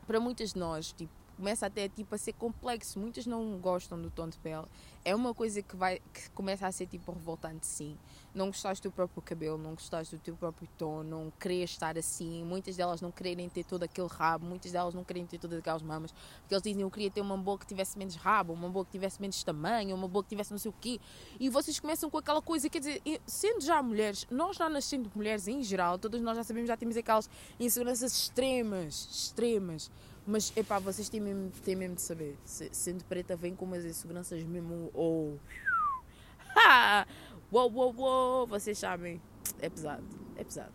[0.07, 2.99] para muitas de nós, tipo, começa até tipo a ser complexo.
[2.99, 4.66] Muitas não gostam do tom de pele.
[5.05, 7.96] É uma coisa que vai que começa a ser tipo revoltante, sim.
[8.35, 12.44] Não gostaste do próprio cabelo, não gostaste do teu próprio tom, não queres estar assim.
[12.44, 15.83] Muitas delas não querem ter todo aquele rabo, muitas delas não querem ter todas aquelas
[15.83, 18.87] mamas, porque eles dizem eu queria ter uma boca que tivesse menos rabo, uma boca
[18.87, 20.99] que tivesse menos tamanho, uma boca que tivesse não sei o quê.
[21.38, 25.46] E vocês começam com aquela coisa, quer dizer, sendo já mulheres, nós já nascendo mulheres
[25.46, 29.90] em geral, todas nós já sabemos, já temos aquelas inseguranças extremas, extremas
[30.27, 32.37] mas, epá, vocês têm mesmo, têm mesmo de saber.
[32.45, 34.91] Sendo preta, vem com umas inseguranças mesmo.
[34.93, 35.39] Ou.
[37.53, 37.59] Oh.
[37.59, 38.47] uou, uou, uou!
[38.47, 39.21] Vocês sabem.
[39.61, 40.03] É pesado.
[40.37, 40.73] É pesado.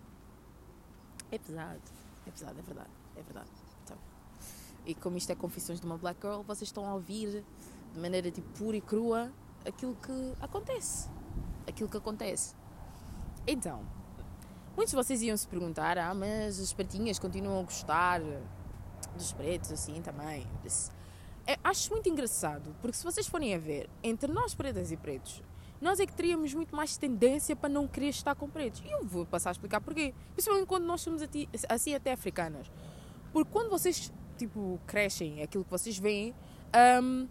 [1.32, 1.82] É pesado.
[2.28, 2.90] É pesado, é verdade.
[3.16, 3.50] É verdade.
[3.84, 3.98] Então,
[4.86, 7.44] e como isto é Confissões de uma Black Girl, vocês estão a ouvir
[7.94, 9.32] de maneira tipo pura e crua
[9.66, 11.10] aquilo que acontece.
[11.68, 12.56] Aquilo que acontece.
[13.48, 13.84] Então,
[14.76, 18.22] muitos de vocês iam se perguntar: ah, mas as pretinhas continuam a gostar
[19.16, 20.48] dos pretos, assim também.
[21.48, 25.42] É, acho muito engraçado, porque se vocês forem a ver, entre nós pretas e pretos,
[25.82, 28.84] nós é que teríamos muito mais tendência para não querer estar com pretos.
[28.86, 30.14] E eu vou passar a explicar porquê.
[30.34, 31.24] Principalmente quando nós somos
[31.68, 32.72] assim até africanas.
[33.34, 36.36] Porque quando vocês, tipo, crescem, aquilo que vocês veem,
[37.02, 37.28] um,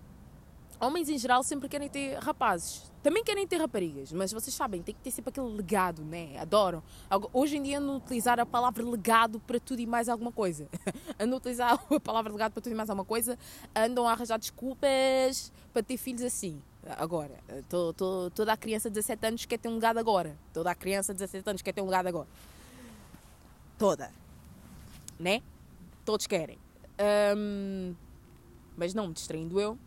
[0.81, 2.91] homens em geral sempre querem ter rapazes.
[3.03, 6.39] Também querem ter raparigas, mas vocês sabem, tem que ter sempre aquele legado, né?
[6.39, 6.83] Adoram.
[7.33, 10.69] Hoje em dia andam a utilizar a palavra legado para tudo e mais alguma coisa.
[11.19, 13.39] andam a utilizar a palavra legado para tudo e mais alguma coisa.
[13.75, 16.61] Andam a arranjar desculpas para ter filhos assim.
[16.97, 17.39] Agora,
[17.69, 20.37] tô, tô, toda a criança de 17 anos quer ter um legado agora.
[20.53, 22.29] Toda a criança de 17 anos quer ter um legado agora.
[23.79, 24.11] Toda.
[25.19, 25.43] Né?
[26.05, 26.59] Todos querem.
[27.37, 27.95] Um,
[28.77, 29.79] mas não me distraindo eu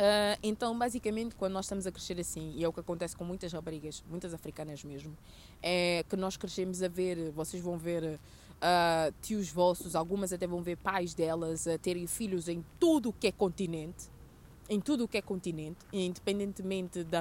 [0.00, 3.22] Uh, então, basicamente, quando nós estamos a crescer assim, e é o que acontece com
[3.22, 5.14] muitas raparigas, muitas africanas mesmo,
[5.62, 10.62] é que nós crescemos a ver, vocês vão ver uh, tios vossos, algumas até vão
[10.62, 14.08] ver pais delas a terem filhos em tudo o que é continente,
[14.70, 17.20] em tudo o que é continente, independentemente da,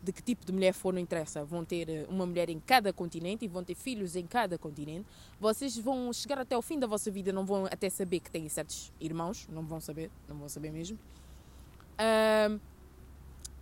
[0.00, 3.44] de que tipo de mulher for, não interessa, vão ter uma mulher em cada continente
[3.44, 5.06] e vão ter filhos em cada continente.
[5.40, 8.48] Vocês vão chegar até o fim da vossa vida, não vão até saber que têm
[8.48, 10.96] certos irmãos, não vão saber, não vão saber mesmo
[11.98, 12.60] uh,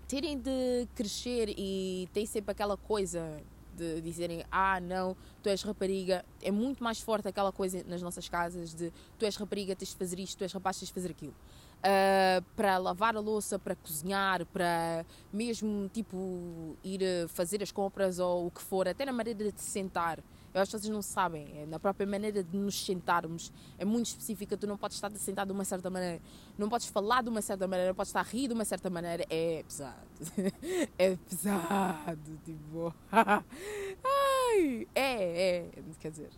[0.06, 3.42] terem de crescer e tem sempre aquela coisa
[3.76, 8.28] de dizerem ah não, tu és rapariga, é muito mais forte aquela coisa nas nossas
[8.28, 11.10] casas de tu és rapariga, tens de fazer isto, tu és rapaz, tens de fazer
[11.10, 11.34] aquilo.
[11.78, 18.46] Uh, para lavar a louça, para cozinhar, para mesmo tipo ir fazer as compras ou
[18.46, 20.18] o que for, até na maneira de sentar.
[20.56, 24.06] Eu acho que vocês não sabem, é, na própria maneira de nos sentarmos é muito
[24.06, 24.56] específica.
[24.56, 26.18] Tu não podes estar sentado de uma certa maneira,
[26.56, 28.88] não podes falar de uma certa maneira, não podes estar a rir de uma certa
[28.88, 29.26] maneira.
[29.28, 30.06] É pesado.
[30.98, 32.94] é pesado, tipo.
[33.12, 35.70] Ai, é, é.
[36.00, 36.30] Quer dizer,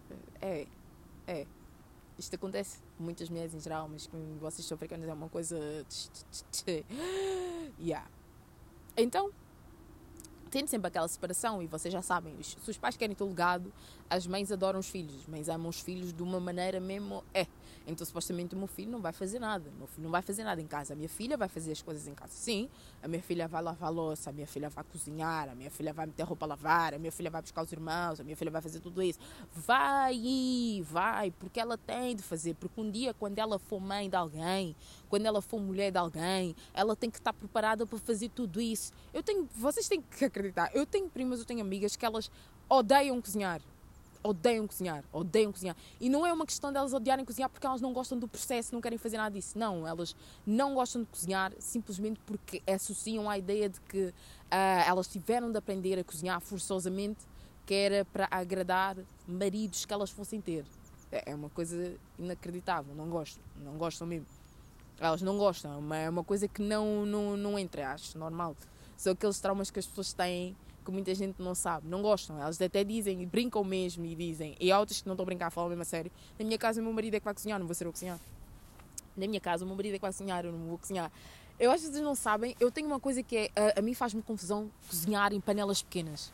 [0.43, 0.67] é,
[1.29, 1.47] é.
[2.19, 5.57] Isto acontece muitas mulheres em geral, mas com vocês são africanos é uma coisa.
[7.79, 8.11] Yeah.
[8.97, 9.31] Então,
[10.49, 13.73] tem sempre aquela separação e vocês já sabem, se os pais querem ter legado,
[14.09, 17.23] as mães adoram os filhos, as mães amam os filhos de uma maneira mesmo.
[17.33, 17.47] É.
[17.87, 19.71] Então, supostamente, o meu filho não vai fazer nada.
[19.77, 20.93] Meu filho não vai fazer nada em casa.
[20.93, 22.33] A minha filha vai fazer as coisas em casa.
[22.33, 22.69] Sim,
[23.03, 26.07] a minha filha vai lavar louça, a minha filha vai cozinhar, a minha filha vai
[26.07, 28.61] meter roupa a lavar, a minha filha vai buscar os irmãos, a minha filha vai
[28.61, 29.19] fazer tudo isso.
[29.53, 32.55] Vai, vai, porque ela tem de fazer.
[32.55, 34.75] Porque um dia, quando ela for mãe de alguém,
[35.09, 38.93] quando ela for mulher de alguém, ela tem que estar preparada para fazer tudo isso.
[39.13, 40.71] Eu tenho, vocês têm que acreditar.
[40.75, 42.31] Eu tenho primas, eu tenho amigas que elas
[42.69, 43.61] odeiam cozinhar
[44.23, 45.77] odeiam cozinhar, odeiam cozinhar.
[46.01, 48.81] E não é uma questão delas odiarem cozinhar porque elas não gostam do processo, não
[48.81, 49.59] querem fazer nada disso.
[49.59, 50.15] Não, elas
[50.47, 54.15] não gostam de cozinhar simplesmente porque associam a ideia de que uh,
[54.87, 57.27] elas tiveram de aprender a cozinhar forçosamente,
[57.67, 60.65] que era para agradar maridos que elas fossem ter.
[61.11, 64.27] É, é uma coisa inacreditável, não gostam, não gostam mesmo.
[65.01, 68.57] Elas não gostam, é uma coisa que não, não, não entra, acho normal.
[68.97, 70.57] São aqueles traumas que as pessoas têm
[70.89, 72.41] que muita gente não sabe, não gostam.
[72.41, 74.57] Elas até dizem, brincam mesmo e dizem.
[74.59, 76.11] E há outras que não estão a brincar, falam mesmo a sério.
[76.39, 78.19] Na minha casa, o meu marido é que vai cozinhar, não vou ser eu cozinhar.
[79.15, 81.13] Na minha casa, o meu marido é que vai cozinhar, eu não vou cozinhar.
[81.61, 83.93] Eu acho que vocês não sabem, eu tenho uma coisa que é, a, a mim
[83.93, 86.33] faz-me confusão cozinhar em panelas pequenas.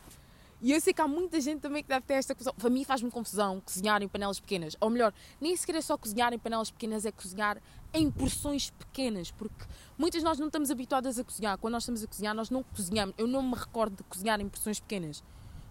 [0.65, 2.55] E eu sei que há muita gente também que deve ter esta confusão.
[2.55, 4.75] Para mim faz-me confusão cozinhar em panelas pequenas.
[4.81, 7.61] Ou melhor, nem sequer é só cozinhar em panelas pequenas, é cozinhar
[7.93, 9.29] em porções pequenas.
[9.29, 9.63] Porque
[9.95, 11.55] muitas nós não estamos habituadas a cozinhar.
[11.59, 13.13] Quando nós estamos a cozinhar, nós não cozinhamos.
[13.15, 15.23] Eu não me recordo de cozinhar em porções pequenas.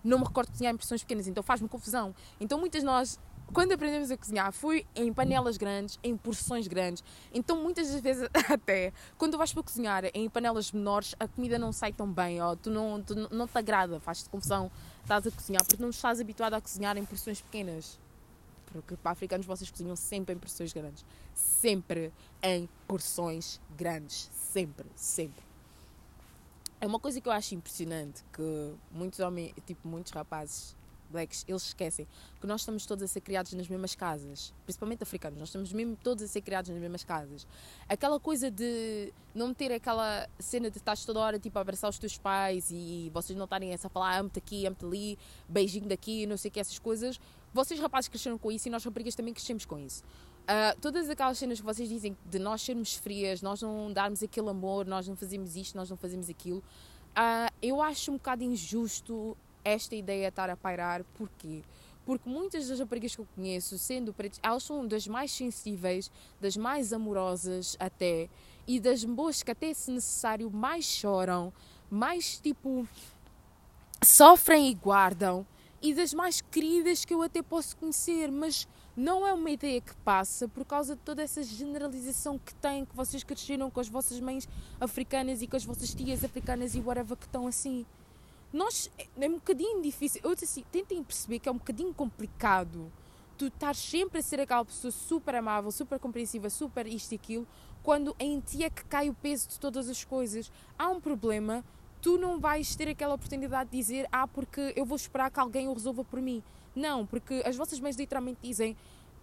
[0.04, 2.14] Não me recordo de cozinhar em porções pequenas, então faz-me confusão.
[2.38, 3.18] Então muitas nós
[3.54, 7.04] quando aprendemos a cozinhar, fui em panelas grandes, em porções grandes.
[7.32, 11.72] Então, muitas das vezes, até quando vais para cozinhar em panelas menores, a comida não
[11.72, 15.64] sai tão bem, ou tu não, tu não te agrada, faz-te confusão, estás a cozinhar,
[15.64, 17.96] porque não estás habituado a cozinhar em porções pequenas.
[18.66, 21.04] Porque para africanos vocês cozinham sempre em porções grandes.
[21.32, 22.12] Sempre
[22.42, 24.28] em porções grandes.
[24.34, 25.44] Sempre, sempre.
[26.80, 30.74] É uma coisa que eu acho impressionante que muitos homens, tipo, muitos rapazes
[31.14, 32.06] blacks, eles esquecem
[32.40, 35.96] que nós estamos todos a ser criados nas mesmas casas, principalmente africanos, nós estamos mesmo
[35.96, 37.46] todos a ser criados nas mesmas casas.
[37.88, 41.98] Aquela coisa de não ter aquela cena de estás toda hora tipo, a abraçar os
[41.98, 46.36] teus pais e vocês não estarem a falar amo-te aqui, amo-te ali, beijinho daqui, não
[46.36, 47.20] sei o que, essas coisas.
[47.52, 50.02] Vocês rapazes cresceram com isso e nós raparigas também crescemos com isso.
[50.44, 54.50] Uh, todas aquelas cenas que vocês dizem de nós sermos frias, nós não darmos aquele
[54.50, 59.36] amor, nós não fazemos isto, nós não fazemos aquilo, uh, eu acho um bocado injusto
[59.64, 61.02] esta ideia estar a pairar.
[61.14, 61.62] Porquê?
[62.04, 66.56] Porque muitas das raparigas que eu conheço, sendo pretas, elas são das mais sensíveis, das
[66.56, 68.28] mais amorosas até,
[68.66, 71.52] e das boas que até se necessário mais choram,
[71.90, 72.86] mais tipo
[74.04, 75.46] sofrem e guardam,
[75.80, 79.94] e das mais queridas que eu até posso conhecer, mas não é uma ideia que
[79.96, 84.20] passa por causa de toda essa generalização que têm, que vocês cresceram com as vossas
[84.20, 84.46] mães
[84.80, 87.84] africanas e com as vossas tias africanas e whatever que estão assim
[88.54, 88.88] nós
[89.20, 90.20] é um bocadinho difícil.
[90.22, 92.90] Eu disse assim, tentem perceber que é um bocadinho complicado
[93.36, 97.48] tu estar sempre a ser aquela pessoa super amável, super compreensiva, super isto e aquilo,
[97.82, 100.52] quando em ti é que cai o peso de todas as coisas.
[100.78, 101.64] Há um problema,
[102.00, 105.66] tu não vais ter aquela oportunidade de dizer, ah, porque eu vou esperar que alguém
[105.66, 106.40] o resolva por mim.
[106.76, 108.76] Não, porque as vossas mães literalmente dizem,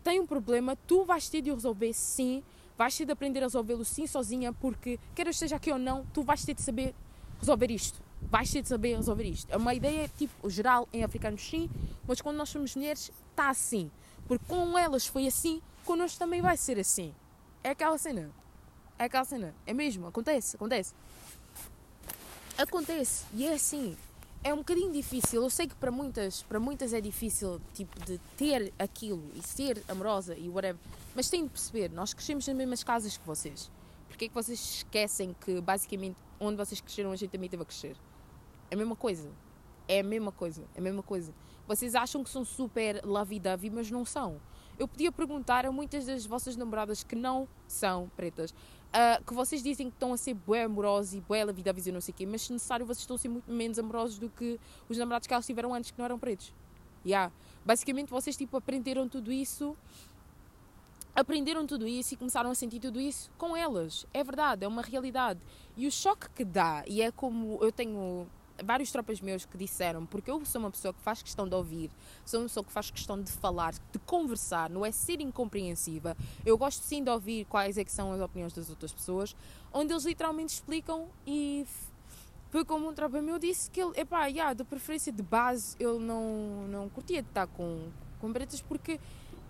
[0.03, 2.43] tem um problema, tu vais ter de o resolver sim,
[2.77, 6.05] vais ter de aprender a resolvê-lo sim sozinha, porque quer eu esteja aqui ou não,
[6.13, 6.93] tu vais ter de saber
[7.39, 9.51] resolver isto vais ter de saber resolver isto.
[9.51, 11.69] É uma ideia, tipo, geral em africanos sim,
[12.07, 13.89] mas quando nós somos mulheres, está assim.
[14.27, 17.13] Porque com elas foi assim, connosco também vai ser assim.
[17.63, 18.31] É aquela cena.
[18.97, 19.53] É aquela cena.
[19.65, 20.93] É mesmo, acontece, acontece.
[22.57, 23.25] Acontece.
[23.33, 23.97] E é assim.
[24.43, 25.43] É um bocadinho difícil.
[25.43, 29.83] Eu sei que para muitas, para muitas é difícil, tipo, de ter aquilo e ser
[29.87, 30.79] amorosa e whatever.
[31.15, 33.69] Mas tem de perceber, nós crescemos nas mesmas casas que vocês.
[34.07, 37.65] Porque é que vocês esquecem que, basicamente, onde vocês cresceram, a gente também teve a
[37.65, 37.95] crescer?
[38.71, 39.29] É a mesma coisa.
[39.87, 40.63] É a mesma coisa.
[40.73, 41.33] É a mesma coisa.
[41.67, 44.41] Vocês acham que são super lovey-dovey, mas não são.
[44.79, 49.61] Eu podia perguntar a muitas das vossas namoradas que não são pretas, uh, que vocês
[49.61, 52.25] dizem que estão a ser bué amorosos e bué lovey-dovey e não sei o quê,
[52.25, 55.33] mas se necessário vocês estão a ser muito menos amorosos do que os namorados que
[55.33, 56.51] elas tiveram antes que não eram pretos.
[57.05, 57.31] Yeah.
[57.65, 59.75] Basicamente vocês tipo aprenderam tudo isso
[61.15, 64.07] aprenderam tudo isso e começaram a sentir tudo isso com elas.
[64.13, 65.39] É verdade, é uma realidade.
[65.75, 68.27] E o choque que dá, e é como eu tenho
[68.63, 71.91] vários tropas meus que disseram, porque eu sou uma pessoa que faz questão de ouvir,
[72.25, 76.15] sou uma pessoa que faz questão de falar, de conversar, não é ser incompreensiva.
[76.45, 79.35] Eu gosto sim de ouvir quais é que são as opiniões das outras pessoas,
[79.73, 81.65] onde eles literalmente explicam e
[82.49, 85.99] foi como um tropa meu disse que ele, epá, yeah, de preferência de base, ele
[85.99, 87.87] não, não curtia de estar com,
[88.19, 88.99] com pretas porque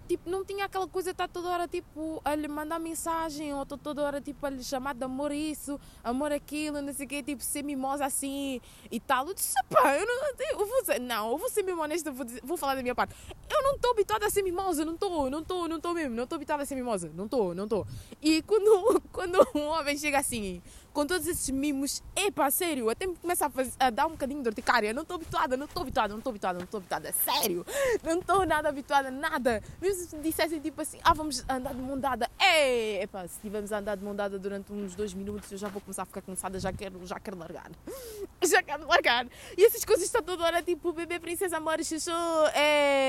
[0.08, 4.02] tipo, não tinha aquela coisa estar toda hora tipo, a lhe mandar mensagem ou toda
[4.04, 7.44] hora tipo, a lhe chamar de amor isso, amor aquilo, não sei o quê, tipo,
[7.44, 8.62] ser mimosa assim
[8.92, 9.28] e tal.
[9.28, 12.26] Eu disse, pá, eu não, eu vou ser, não, eu vou ser mesmo honesta, vou,
[12.44, 13.16] vou falar da minha parte.
[13.50, 16.24] Eu não estou habituada a ser mimosa, não estou, não estou, não estou mesmo, não
[16.24, 17.88] estou habituada a ser mimosa, não estou, não estou.
[18.22, 20.62] E quando, quando um homem chega assim
[20.94, 24.42] com todos esses mimos, epá, sério, até me começa a, fazer, a dar um bocadinho
[24.42, 24.94] de urticária.
[24.94, 27.66] Não estou habituada, não estou habituada, não estou habituada, não estou habituada, sério,
[28.04, 29.64] não estou nada habituada, nada.
[29.82, 33.72] Mesmo se dissessem tipo assim, ah, vamos andar de mão dada, ei, epá, se tivermos
[33.72, 36.22] a andar de mão dada durante uns dois minutos, eu já vou começar a ficar
[36.22, 37.72] cansada, já quero, já quero largar,
[38.44, 39.28] já quero largar.
[39.58, 42.12] E essas coisas estão toda hora tipo, bebê, princesa, amor, chuchu,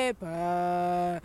[0.09, 1.23] epá.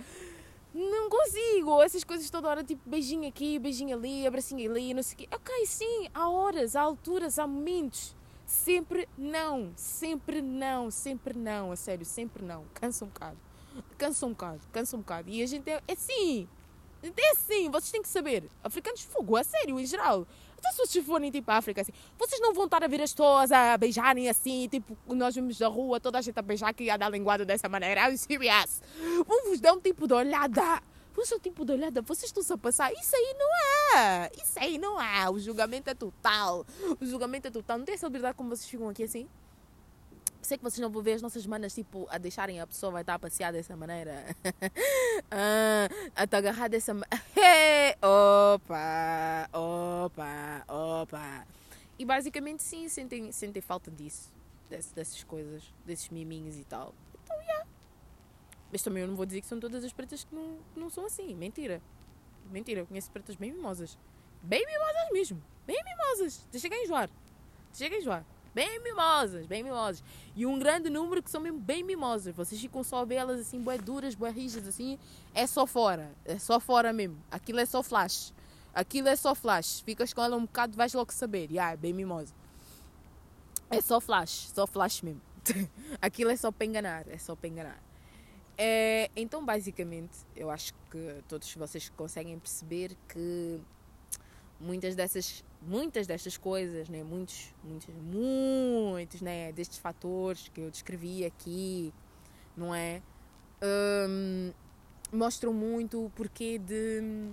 [0.74, 1.82] Não consigo.
[1.82, 5.28] Essas coisas toda hora, tipo, beijinho aqui, beijinho ali, abracinho ali, não sei o quê.
[5.34, 8.16] Ok, sim, há horas, há alturas, há momentos.
[8.46, 12.64] Sempre não, sempre não, sempre não, a sério, sempre não.
[12.76, 13.47] Cansa um bocado.
[13.98, 15.30] Cansa um bocado, cansa um bocado.
[15.30, 16.48] E a gente é, é assim.
[17.04, 18.50] É assim, vocês têm que saber.
[18.64, 20.28] Africanos fogo, a sério, em geral.
[20.58, 23.12] Até se vocês forem tipo à África assim, vocês não vão estar a ver as
[23.12, 26.86] pessoas a beijarem assim, tipo, nós vemos da rua toda a gente a beijar que
[26.86, 28.10] ia dar linguada dessa maneira.
[28.10, 28.82] I'm serious.
[29.28, 30.82] Vão vos dar um tipo de olhada.
[31.16, 32.92] Vos um tipo de olhada, vocês estão-se a passar.
[32.94, 34.32] Isso aí não é.
[34.36, 35.28] Isso aí não é.
[35.30, 36.64] O julgamento é total.
[37.00, 37.80] O julgamento é total.
[37.80, 39.28] Não tem essa habilidade como vocês ficam aqui assim?
[40.48, 43.02] Sei que vocês não vão ver as nossas manas tipo a deixarem a pessoa vai
[43.02, 44.24] estar a passear dessa maneira.
[45.30, 47.22] Ah, a te agarrar dessa maneira
[48.02, 49.50] opa!
[49.52, 50.64] Opa!
[50.68, 51.48] Opa!
[52.00, 54.32] E basicamente sim sentem, sentem falta disso
[54.70, 56.94] dessas, dessas coisas desses miminhos e tal.
[57.24, 57.66] Então yeah.
[58.72, 60.90] mas também eu não vou dizer que são todas as pretas que não, que não
[60.90, 61.82] são assim mentira.
[62.50, 63.98] Mentira eu conheço pretas bem mimosas.
[64.42, 66.48] Bem mimosas mesmo bem mimosas.
[66.56, 67.10] Chega a enjoar
[67.74, 68.26] chega a enjoar
[68.58, 70.04] bem mimosas, bem mimosas.
[70.36, 72.36] E um grande número que são mesmo bem mimosas.
[72.36, 74.98] Vocês ficam só a ver elas assim, bué duras, bué rijas, assim.
[75.32, 76.12] É só fora.
[76.26, 77.22] É só fora mesmo.
[77.30, 78.34] Aquilo é só flash.
[78.74, 79.82] Aquilo é só flash.
[79.82, 81.52] Ficas com ela um bocado, vais logo saber.
[81.52, 82.34] Yeah, é bem mimosa.
[83.70, 84.50] É só flash.
[84.56, 85.22] Só flash mesmo.
[86.02, 87.08] Aquilo é só para enganar.
[87.08, 87.84] É só para enganar.
[88.58, 93.62] É, então, basicamente, eu acho que todos vocês conseguem perceber que
[94.60, 101.26] muitas dessas muitas destas coisas, né, muitos, muitos, muitos, né, destes fatores que eu descrevi
[101.26, 101.94] aqui,
[102.56, 103.02] não é,
[104.10, 104.54] um,
[105.12, 107.32] mostram muito o porquê de,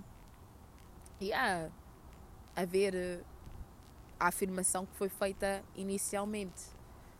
[1.21, 1.71] yeah,
[2.55, 3.23] haver
[4.19, 6.61] a afirmação que foi feita inicialmente,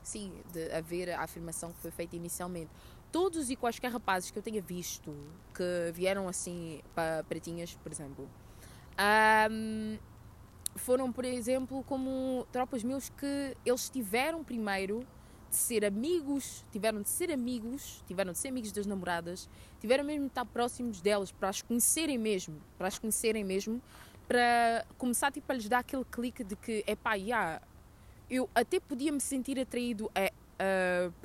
[0.04, 2.69] sim, de haver a afirmação que foi feita inicialmente.
[3.12, 5.15] Todos e quaisquer rapazes que eu tenha visto
[5.54, 8.30] que vieram assim para pretinhas, por exemplo,
[9.49, 9.97] um,
[10.76, 15.06] foram, por exemplo, como tropas meus que eles tiveram primeiro
[15.50, 20.24] de ser amigos, tiveram de ser amigos, tiveram de ser amigos das namoradas, tiveram mesmo
[20.24, 23.82] de estar próximos delas para as conhecerem mesmo, para as conhecerem mesmo,
[24.28, 27.62] para começar tipo, a lhes dar aquele clique de que, é pá, yeah,
[28.30, 30.30] eu até podia me sentir atraído a,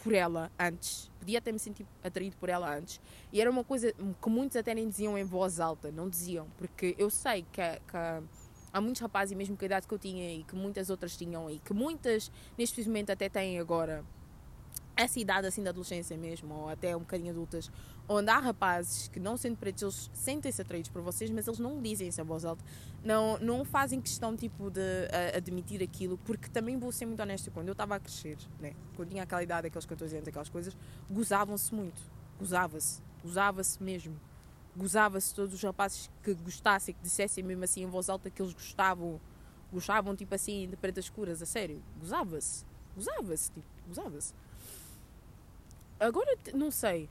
[0.02, 3.00] por ela antes, podia até me sentir atraído por ela antes,
[3.32, 6.94] e era uma coisa que muitos até nem diziam em voz alta, não diziam, porque
[6.98, 8.22] eu sei que, que
[8.72, 11.16] há muitos rapazes, e mesmo com a idade que eu tinha e que muitas outras
[11.16, 14.04] tinham, e que muitas neste momento até têm agora
[14.96, 17.70] essa idade assim da adolescência mesmo, ou até um bocadinho adultas,
[18.08, 21.80] onde há rapazes que não sendo pretos, eles sentem-se atraídos por vocês, mas eles não
[21.80, 22.62] dizem isso a voz alta,
[23.02, 24.80] não, não fazem questão tipo de
[25.10, 28.74] a, admitir aquilo, porque também vou ser muito honesta, quando eu estava a crescer, né,
[28.94, 30.76] quando tinha aquela idade, aqueles 14 anos, aquelas coisas,
[31.10, 32.00] gozavam-se muito,
[32.38, 34.16] gozava-se, gozava-se mesmo
[34.80, 38.54] gozava-se todos os rapazes que gostassem, que dissessem mesmo assim em voz alta que eles
[38.54, 39.20] gostavam,
[39.70, 42.64] gostavam tipo assim de pretas escuras, a sério, gozava-se,
[42.96, 44.34] gozava-se, tipo, gozava-se.
[46.00, 47.10] Agora não sei,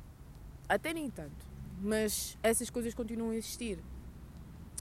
[0.67, 1.45] até nem tanto,
[1.79, 3.79] mas essas coisas continuam a existir.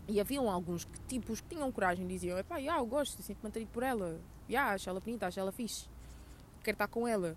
[0.09, 3.70] E haviam alguns que, tipos que tinham coragem diziam: pá, yeah, eu gosto, sinto-me atraído
[3.70, 5.87] por ela, yeah, acho ela bonita, acho ela fixe,
[6.62, 7.37] quero estar com ela.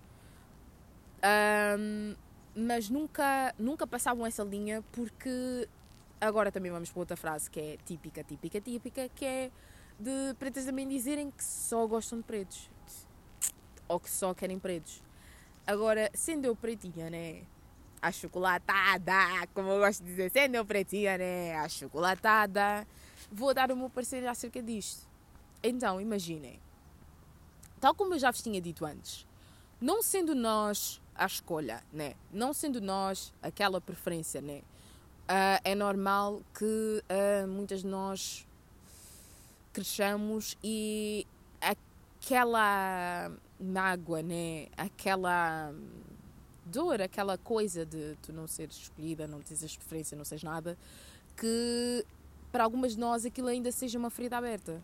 [1.78, 2.16] Um,
[2.54, 5.68] mas nunca, nunca passavam essa linha porque
[6.20, 9.50] agora também vamos para outra frase que é típica, típica, típica, que é
[9.98, 12.70] de pretas também dizerem que só gostam de pretos
[13.88, 15.02] ou que só querem pretos.
[15.66, 17.42] Agora, sendo eu pretinha, né?
[18.00, 19.14] A chocolatada,
[19.54, 21.54] como eu gosto de dizer, sendo eu pretinha, né?
[21.56, 22.86] A chocolatada,
[23.30, 25.06] vou dar o meu parecer acerca disto.
[25.62, 26.58] Então, imaginem,
[27.80, 29.26] tal como eu já vos tinha dito antes,
[29.80, 32.14] não sendo nós a escolha, né?
[32.32, 34.62] Não sendo nós aquela preferência, né?
[35.22, 38.46] Uh, é normal que uh, muitas de nós
[39.72, 41.26] cresçamos e
[41.60, 44.68] aquela mágoa, né?
[44.76, 45.72] Aquela
[46.64, 50.76] dor, aquela coisa de tu não seres escolhida, não teres preferência, não seres nada,
[51.36, 52.04] que
[52.50, 54.82] para algumas de nós aquilo ainda seja uma ferida aberta.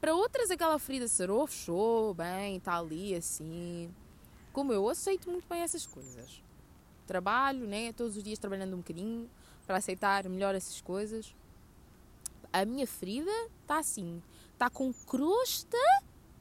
[0.00, 3.90] Para outras aquela ferida sarou, fechou, bem, está ali assim
[4.52, 6.42] como eu aceito muito bem essas coisas.
[7.06, 7.92] Trabalho, né?
[7.92, 9.28] Todos os dias trabalhando um bocadinho
[9.66, 11.34] para aceitar melhor essas coisas.
[12.52, 13.30] A minha ferida
[13.62, 14.22] está assim.
[14.52, 15.78] Está com crosta.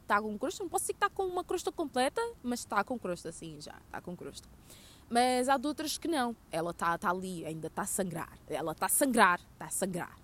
[0.01, 0.63] Está com crosta.
[0.63, 3.75] Não posso dizer que está com uma crosta completa, mas está com crosta, sim, já.
[3.85, 4.47] Está com crosta.
[5.09, 6.35] Mas há de outras que não.
[6.51, 8.37] Ela está tá ali, ainda está a sangrar.
[8.47, 9.39] Ela está a sangrar.
[9.53, 10.19] Está a sangrar.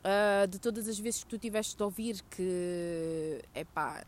[0.00, 3.42] Uh, de todas as vezes que tu tiveste de ouvir que.
[3.54, 4.04] Epá,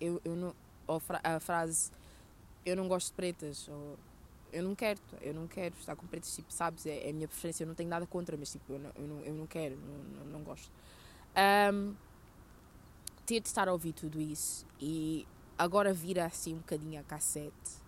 [0.00, 0.54] eu, eu não
[0.86, 1.90] ou a frase
[2.64, 3.98] eu não gosto de pretas, ou
[4.52, 7.28] eu não quero, eu não quero estar com pretas, tipo, sabes, é, é a minha
[7.28, 9.76] preferência, eu não tenho nada contra, mas tipo, eu não, eu não, eu não quero,
[9.76, 10.70] não, não, não gosto.
[11.72, 11.94] Um,
[13.26, 15.26] ter de estar a ouvir tudo isso e
[15.58, 17.82] agora vira assim um bocadinho a cassete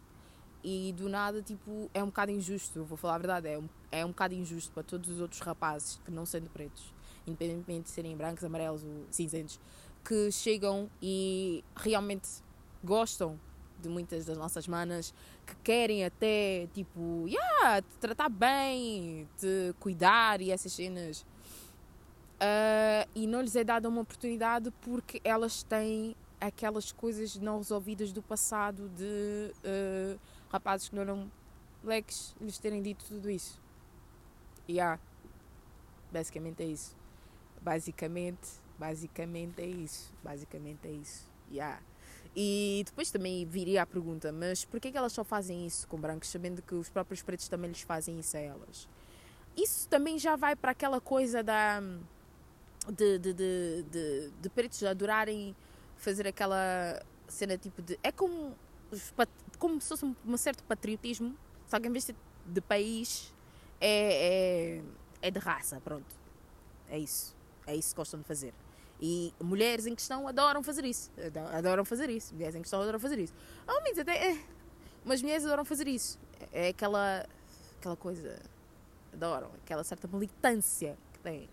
[0.65, 4.05] e do nada, tipo, é um bocado injusto, vou falar a verdade, é um, é
[4.05, 6.93] um bocado injusto para todos os outros rapazes que não sendo pretos,
[7.25, 9.61] independentemente de serem brancos, amarelos ou cinzentos,
[10.05, 12.43] que chegam e realmente
[12.87, 13.39] gostam
[13.81, 15.13] de muitas das nossas manas
[15.45, 21.27] que querem até tipo, yeah, te tratar bem, te cuidar e essas cenas.
[22.37, 28.13] Uh, e não lhes é dada uma oportunidade porque elas têm aquelas coisas não resolvidas
[28.13, 30.21] do passado de uh,
[30.51, 31.33] rapazes que não eram
[31.83, 33.61] leques lhes terem dito tudo isso.
[34.69, 35.01] Yeah.
[36.13, 36.97] Basicamente é isso.
[37.61, 38.49] Basicamente,
[38.79, 40.13] basicamente é isso.
[40.23, 41.27] Basicamente é isso.
[41.51, 41.81] Yeah.
[42.39, 46.29] E depois também viria a pergunta, mas por que elas só fazem isso com brancos,
[46.29, 48.87] sabendo que os próprios pretos também lhes fazem isso a elas?
[49.57, 51.81] Isso também já vai para aquela coisa da
[52.93, 55.57] de, de, de, de, de pretos adorarem
[55.97, 57.99] fazer aquela cena tipo de.
[58.03, 58.55] É como,
[59.59, 61.35] como se fosse um, certo patriotismo,
[61.67, 62.15] só que em vez de,
[62.45, 63.33] de país
[63.81, 64.83] é, é,
[65.23, 66.15] é de raça, pronto.
[66.91, 67.35] É isso.
[67.67, 68.55] É isso que gostam de fazer.
[69.01, 71.11] E mulheres em questão adoram fazer isso.
[71.53, 72.35] Adoram fazer isso.
[72.35, 73.35] Mulheres em questão adoram fazer isso.
[73.67, 74.33] Homens até.
[74.33, 74.45] É.
[75.05, 76.19] Mas mulheres adoram fazer isso.
[76.53, 77.27] É aquela.
[77.79, 78.41] aquela coisa.
[79.13, 79.51] Adoram.
[79.65, 81.49] Aquela certa militância que têm.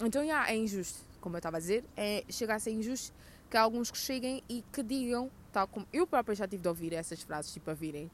[0.00, 1.00] Então, é injusto.
[1.20, 3.12] Como eu estava a dizer, é, chega a ser injusto
[3.50, 6.68] que há alguns que cheguem e que digam, tal como eu própria já tive de
[6.68, 8.10] ouvir essas frases, tipo a virem,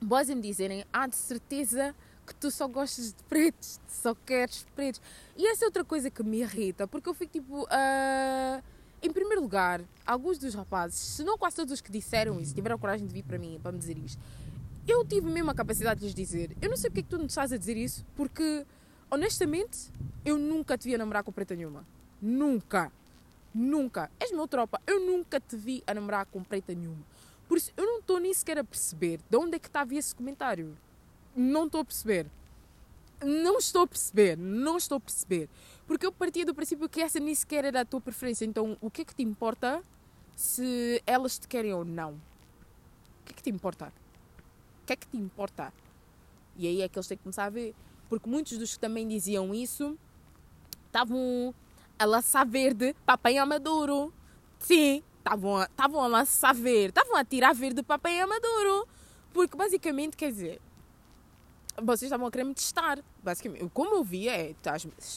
[0.00, 1.94] boas me dizerem, ah, de certeza
[2.26, 5.00] que tu só gostas de pretos, só queres pretos.
[5.36, 7.62] E essa é outra coisa que me irrita, porque eu fico tipo.
[7.64, 8.62] Uh,
[9.02, 12.78] em primeiro lugar, alguns dos rapazes, se não quase todos os que disseram isso, tiveram
[12.78, 14.22] coragem de vir para mim para me dizer isto,
[14.86, 17.18] eu tive mesmo a capacidade de lhes dizer: eu não sei porque é que tu
[17.18, 18.64] me estás a dizer isso, porque
[19.10, 19.90] honestamente
[20.24, 21.84] eu nunca te vi a namorar com preta nenhuma.
[22.20, 22.92] Nunca.
[23.52, 24.10] Nunca.
[24.20, 24.80] És meu tropa.
[24.86, 27.04] Eu nunca te vi a namorar com preta nenhuma.
[27.48, 30.14] Por isso, eu não estou nem sequer a perceber de onde é que estava esse
[30.14, 30.76] comentário.
[31.34, 32.26] Não estou a perceber.
[33.24, 34.36] Não estou a perceber.
[34.36, 35.48] Não estou a perceber.
[35.86, 38.44] Porque eu partia do princípio que essa nem sequer era a tua preferência.
[38.44, 39.82] Então, o que é que te importa
[40.34, 42.12] se elas te querem ou não?
[42.12, 43.92] O que é que te importa?
[44.82, 45.72] O que é que te importa?
[46.56, 47.74] E aí é que eles têm que começar a ver.
[48.08, 49.96] Porque muitos dos que também diziam isso
[50.86, 51.54] estavam
[51.98, 54.12] a lançar verde para apanhar Maduro.
[54.58, 56.88] Sim, estavam a, a lançar verde.
[56.98, 58.86] Estavam a tirar verde para apanhar Maduro.
[59.32, 60.60] Porque basicamente, quer dizer,
[61.80, 62.98] vocês estavam a querer me testar.
[63.22, 64.54] Basicamente, como eu via, é,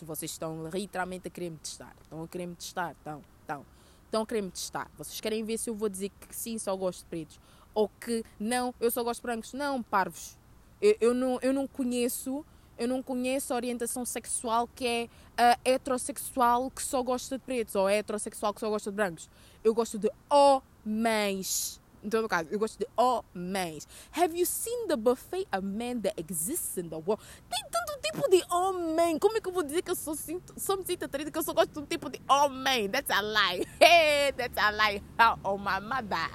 [0.03, 1.95] vocês estão literalmente a querer me testar.
[2.01, 3.66] Estão a querer me testar, estão, estão.
[4.06, 4.89] Estão a querer me testar.
[4.97, 7.39] Vocês querem ver se eu vou dizer que sim, só gosto de pretos.
[7.74, 9.53] Ou que não, eu só gosto de brancos.
[9.53, 10.38] Não, parvos.
[10.82, 12.45] Eu, eu, não, eu não conheço
[12.78, 17.74] eu não conheço a orientação sexual que é uh, heterossexual que só gosta de pretos
[17.76, 19.30] ou heterossexual que só gosta de brancos.
[19.64, 21.80] Eu gosto de homens.
[22.06, 23.88] Em todo caso, eu gosto de homens.
[24.16, 27.20] Have you seen the buffet of men that exists in the world?
[27.49, 29.18] Tem tanto tipo de homem.
[29.18, 30.16] Como é que eu vou dizer que eu sou,
[30.56, 32.88] sou me sinto atraída que eu só gosto de um tipo de homem?
[32.89, 33.66] That's a lie.
[33.82, 35.01] Hey, that's a lie.
[35.43, 36.30] Oh, my mother.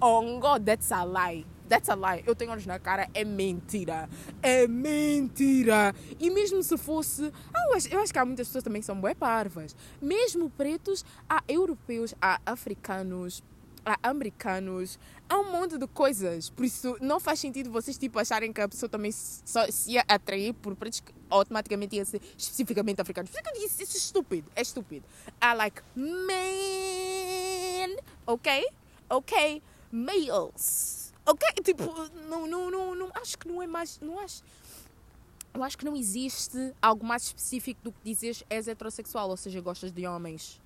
[0.00, 1.46] Oh, God, that's a lie.
[1.68, 2.24] That's a lie.
[2.26, 4.08] Eu tenho olhos na cara, é mentira.
[4.42, 5.94] É mentira.
[6.18, 7.32] E mesmo se fosse.
[7.54, 9.74] Ah, eu, acho, eu acho que há muitas pessoas também que são bué parvas.
[10.00, 13.42] Mesmo pretos, há europeus, há africanos,
[13.84, 16.50] há americanos, há um monte de coisas.
[16.50, 20.04] Por isso, não faz sentido vocês tipo, acharem que a pessoa também só se ia
[20.08, 23.30] atrair por pretos que automaticamente ia ser especificamente africanos.
[23.30, 24.52] Por isso, isso, isso é estúpido.
[24.54, 25.06] É estúpido.
[25.42, 27.96] I like men.
[28.26, 28.68] Ok?
[29.08, 29.62] Ok?
[29.90, 31.12] Males.
[31.26, 31.48] Ok?
[31.62, 31.84] Tipo,
[32.28, 33.98] não, não, não, não acho que não é mais.
[34.00, 34.42] Não acho.
[35.54, 39.60] Eu acho que não existe algo mais específico do que dizeres és heterossexual, ou seja,
[39.60, 40.58] gostas de homens.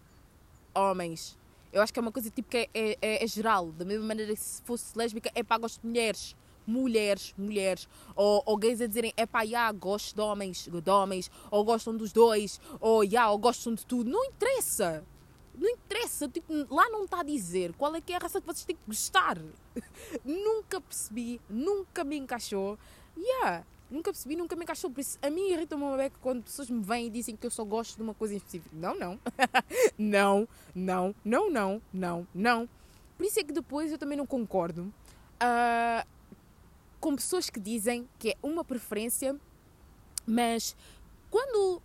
[0.73, 1.37] Homens.
[1.73, 3.73] Eu acho que é uma coisa tipo que é, é, é, geral.
[3.73, 6.37] Da mesma maneira que se fosse lésbica, é pá, gosto de mulheres.
[6.67, 7.89] Mulheres, mulheres.
[8.15, 11.31] Ou, ou gays a dizerem, é pá, já, gosto de homens, de homens.
[11.51, 12.61] Ou gostam dos dois.
[12.81, 14.11] Ou já, ou gostam de tudo.
[14.11, 15.05] Não interessa.
[15.59, 18.47] Não interessa, tipo, lá não está a dizer qual é que é a raça que
[18.47, 19.39] vocês têm que gostar.
[20.25, 22.79] nunca percebi, nunca me encaixou.
[23.17, 24.91] Yeah, nunca percebi, nunca me encaixou.
[24.91, 27.51] Por isso, a mim irrita-me uma beca quando pessoas me vêm e dizem que eu
[27.51, 28.75] só gosto de uma coisa em específico.
[28.75, 29.19] Não, não.
[29.99, 32.69] não, não, não, não, não, não.
[33.17, 36.07] Por isso é que depois eu também não concordo uh,
[37.01, 39.37] com pessoas que dizem que é uma preferência,
[40.27, 40.77] mas
[41.31, 41.81] quando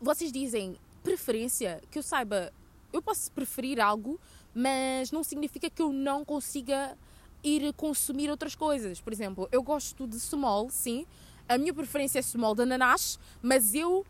[0.00, 2.52] vocês dizem preferência, que eu saiba,
[2.92, 4.18] eu posso preferir algo,
[4.54, 6.96] mas não significa que eu não consiga
[7.42, 9.00] ir consumir outras coisas.
[9.00, 11.06] Por exemplo, eu gosto de small, sim.
[11.48, 14.04] A minha preferência é small de ananás, mas eu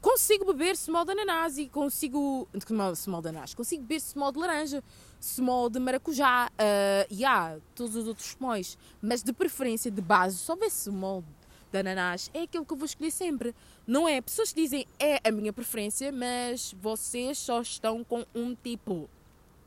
[0.00, 2.46] consigo beber small de ananás e consigo.
[2.94, 3.54] Small de ananás.
[3.54, 4.84] Consigo beber small de laranja,
[5.20, 8.76] small de maracujá, uh, e há todos os outros smalls.
[9.00, 11.24] Mas de preferência, de base, só ver small
[11.70, 13.54] de ananás é aquilo que eu vou escolher sempre.
[13.86, 14.20] Não é?
[14.20, 19.08] Pessoas que dizem é a minha preferência, mas vocês só estão com um tipo.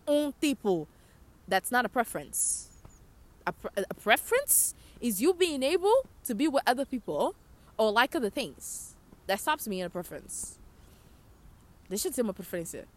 [0.07, 0.87] Um tipo.
[1.49, 2.69] That's not a preference.
[3.45, 3.49] A,
[3.89, 7.35] a preference is you being able to be with other people
[7.77, 8.95] or like other things.
[9.27, 10.59] That stops being a preference.
[11.89, 12.87] Deixa de ser uma preferência.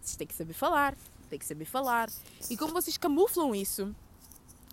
[0.00, 0.94] Vocês têm que saber falar.
[1.30, 2.08] Tem que saber falar.
[2.50, 3.94] E como vocês camuflam isso,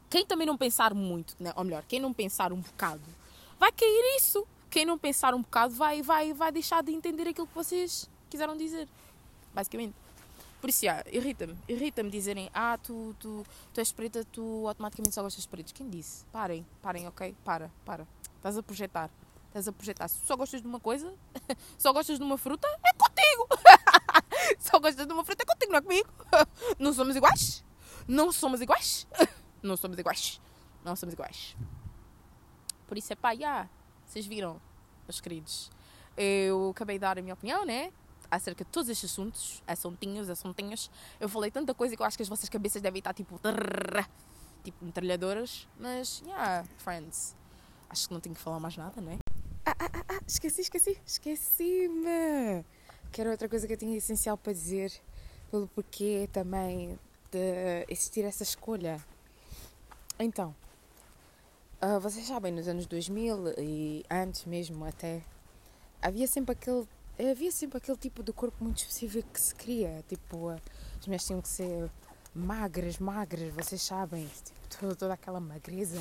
[0.09, 1.53] quem também não pensar muito, né?
[1.55, 3.01] ou melhor, quem não pensar um bocado
[3.57, 4.45] vai cair isso.
[4.69, 8.55] Quem não pensar um bocado vai, vai, vai deixar de entender aquilo que vocês quiseram
[8.55, 8.87] dizer.
[9.53, 9.93] Basicamente.
[10.61, 11.57] Por isso, yeah, irrita-me.
[11.67, 13.43] Irrita-me dizerem, ah, tu, tu,
[13.73, 15.73] tu és preta, tu automaticamente só gostas de pretos.
[15.73, 16.23] Quem disse?
[16.25, 17.35] Parem, parem, ok?
[17.43, 18.07] Para, para.
[18.37, 19.09] Estás a projetar.
[19.47, 20.07] Estás a projetar.
[20.07, 21.11] Se só gostas de uma coisa,
[21.79, 23.47] só gostas de uma fruta, é contigo.
[24.59, 26.09] Só gostas de uma fruta, continua comigo.
[26.77, 27.63] Não somos iguais?
[28.07, 29.07] Não somos iguais?
[29.63, 30.41] Não somos iguais.
[30.83, 31.55] Não somos iguais.
[32.87, 33.69] Por isso é pá, já.
[34.05, 34.61] Vocês viram,
[35.07, 35.71] meus queridos.
[36.17, 37.91] Eu acabei de dar a minha opinião, né?
[38.31, 40.89] Acerca de todos estes assuntos, assuntinhos, assuntinhos.
[41.19, 43.39] Eu falei tanta coisa que eu acho que as vossas cabeças devem estar tipo.
[44.63, 45.67] Tipo, metralhadoras.
[45.77, 47.35] Mas, yeah, friends.
[47.89, 49.17] Acho que não tenho que falar mais nada, né?
[49.65, 52.63] Ah, ah, ah, ah esqueci, esqueci, esqueci-me!
[53.11, 54.93] Que era outra coisa que eu tinha essencial para dizer,
[55.49, 56.97] pelo porquê também
[57.29, 59.03] de existir essa escolha.
[60.17, 60.55] Então,
[61.81, 65.21] uh, vocês sabem, nos anos 2000 e antes mesmo até,
[66.01, 66.87] havia sempre aquele
[67.29, 70.03] havia sempre aquele tipo de corpo muito específico que se cria.
[70.07, 71.89] Tipo, as mulheres tinham que ser
[72.33, 74.27] magras, magras, vocês sabem.
[74.43, 75.99] Tipo, toda, toda aquela magreza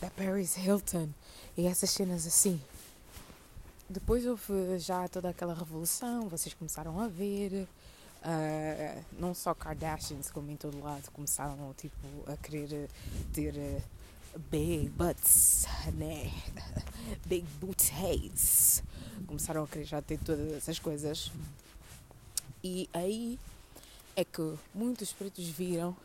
[0.00, 1.08] da Paris Hilton
[1.56, 2.60] e essas cenas assim.
[3.88, 7.66] Depois houve já toda aquela revolução, vocês começaram a ver.
[8.20, 11.96] Uh, não só Kardashians, como em todo lado, começaram tipo,
[12.26, 12.90] a querer
[13.32, 13.80] ter
[14.50, 16.30] big butts, né?
[17.26, 18.82] Big booties.
[19.26, 21.30] Começaram a querer já ter todas essas coisas.
[22.62, 23.38] E aí
[24.16, 25.96] é que muitos pretos viram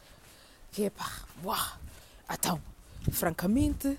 [0.71, 1.11] que, pá,
[1.43, 1.57] uau,
[2.31, 2.61] então,
[3.11, 3.97] francamente,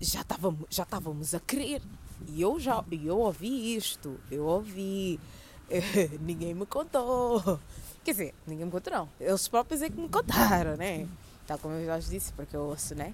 [0.00, 1.82] já estávamos, já estávamos a querer.
[2.28, 5.20] E eu já eu ouvi isto, eu ouvi.
[6.20, 7.60] ninguém me contou.
[8.04, 9.08] Quer dizer, ninguém me contou, não.
[9.20, 11.06] Eles próprios é que me contaram, né?
[11.46, 13.12] Tal como eu já disse, porque eu ouço, né?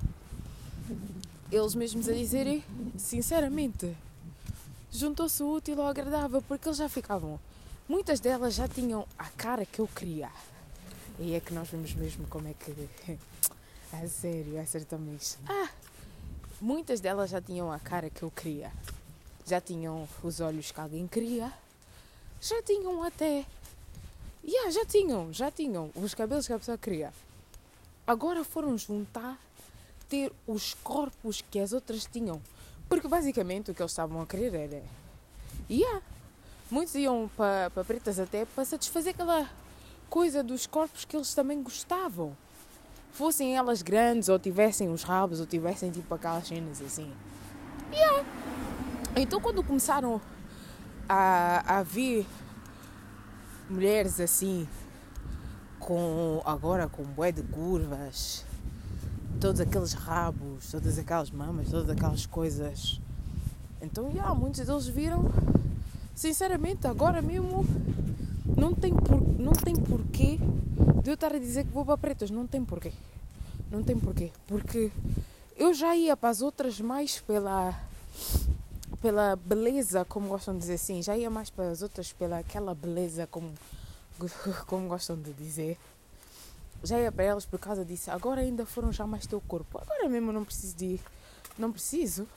[1.51, 2.65] Eles mesmos a dizerem,
[2.97, 3.97] sinceramente,
[4.91, 7.39] juntou-se o útil ao agradável, porque eles já ficavam.
[7.89, 10.31] Muitas delas já tinham a cara que eu queria.
[11.19, 13.19] E é que nós vemos mesmo como é que.
[13.93, 15.39] A sério, acertamos isso.
[15.47, 15.69] Ah!
[16.61, 18.73] Muitas delas já tinham a cara que eu queria.
[19.47, 21.53] Já tinham os olhos que alguém queria.
[22.41, 23.45] Já tinham até.
[24.43, 27.13] Yeah, já tinham, já tinham os cabelos que a pessoa queria.
[28.07, 29.39] Agora foram juntar
[30.15, 32.41] ter os corpos que as outras tinham.
[32.89, 34.83] Porque basicamente o que eles estavam a querer era.
[35.69, 36.01] Yeah.
[36.71, 39.51] Muitos iam para pa pretas até para satisfazer aquela
[40.09, 42.37] coisa dos corpos que eles também gostavam
[43.13, 47.13] fossem elas grandes ou tivessem os rabos ou tivessem tipo aquelas cenas assim.
[47.93, 48.25] Yeah.
[49.17, 50.21] Então quando começaram
[51.09, 52.27] a, a vir
[53.69, 54.69] mulheres assim
[55.79, 58.45] com agora com bué de curvas,
[59.41, 63.01] todos aqueles rabos, todas aquelas mamas, todas aquelas coisas.
[63.81, 65.31] Então, yeah, muitos deles viram,
[66.15, 67.67] sinceramente, agora mesmo
[68.57, 70.39] não tem, por, não tem porquê
[71.03, 72.31] de eu estar a dizer que vou para pretas.
[72.31, 72.93] Não tem porquê.
[73.71, 74.31] Não tem porquê.
[74.47, 74.91] Porque
[75.57, 77.79] eu já ia para as outras mais pela
[79.05, 82.75] pela beleza, como gostam de dizer assim, já ia mais para as outras pela aquela
[82.75, 83.53] beleza, como,
[84.67, 85.79] como gostam de dizer.
[86.85, 88.11] Já ia para elas por causa disso.
[88.11, 89.79] Agora ainda foram já mais teu corpo.
[89.79, 91.01] Agora mesmo não preciso de ir.
[91.59, 92.29] Não preciso.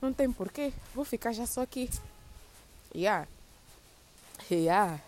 [0.00, 0.72] Não tem porquê.
[0.94, 1.90] Vou ficar já só aqui.
[2.94, 3.26] Yeah.
[4.50, 5.00] Yeah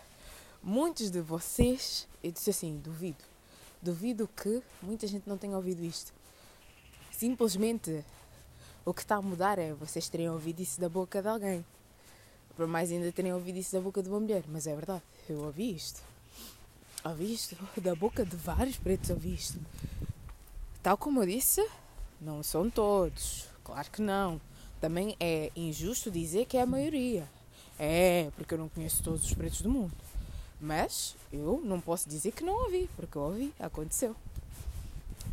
[0.63, 3.23] muitos de vocês, eu disse assim, duvido,
[3.81, 6.13] duvido que muita gente não tenha ouvido isto.
[7.11, 8.03] Simplesmente
[8.85, 11.65] o que está a mudar é vocês terem ouvido isso da boca de alguém.
[12.55, 14.43] Por mais ainda terem ouvido isso da boca de uma mulher.
[14.47, 16.01] Mas é verdade, eu ouvi isto.
[17.03, 19.59] Ouvi isto da boca de vários pretos, ouvi isto.
[20.83, 21.67] Tal como eu disse,
[22.19, 23.47] não são todos.
[23.63, 24.39] Claro que não.
[24.79, 27.27] Também é injusto dizer que é a maioria.
[27.79, 29.93] É, porque eu não conheço todos os pretos do mundo.
[30.59, 34.15] Mas eu não posso dizer que não ouvi, porque eu ouvi, aconteceu.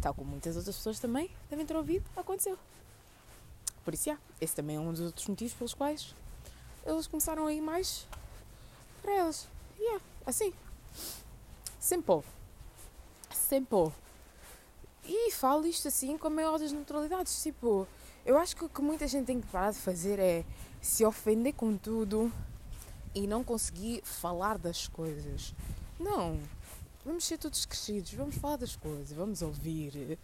[0.00, 2.58] Tal como muitas outras pessoas também devem ter ouvido, aconteceu.
[3.84, 6.14] Por isso, yeah, esse também é um dos outros motivos pelos quais
[6.86, 8.06] eles começaram a ir mais
[9.02, 9.46] para elas.
[9.78, 10.52] Yeah, assim.
[11.88, 12.22] Simple.
[13.32, 13.90] Simple.
[15.06, 17.42] E falo isto assim com a maior das naturalidades.
[17.42, 17.88] Tipo,
[18.26, 20.44] eu acho que o que muita gente tem que parar de fazer é
[20.82, 22.30] se ofender com tudo
[23.14, 25.54] e não conseguir falar das coisas.
[25.98, 26.38] Não.
[27.06, 30.18] Vamos ser todos crescidos, vamos falar das coisas, vamos ouvir.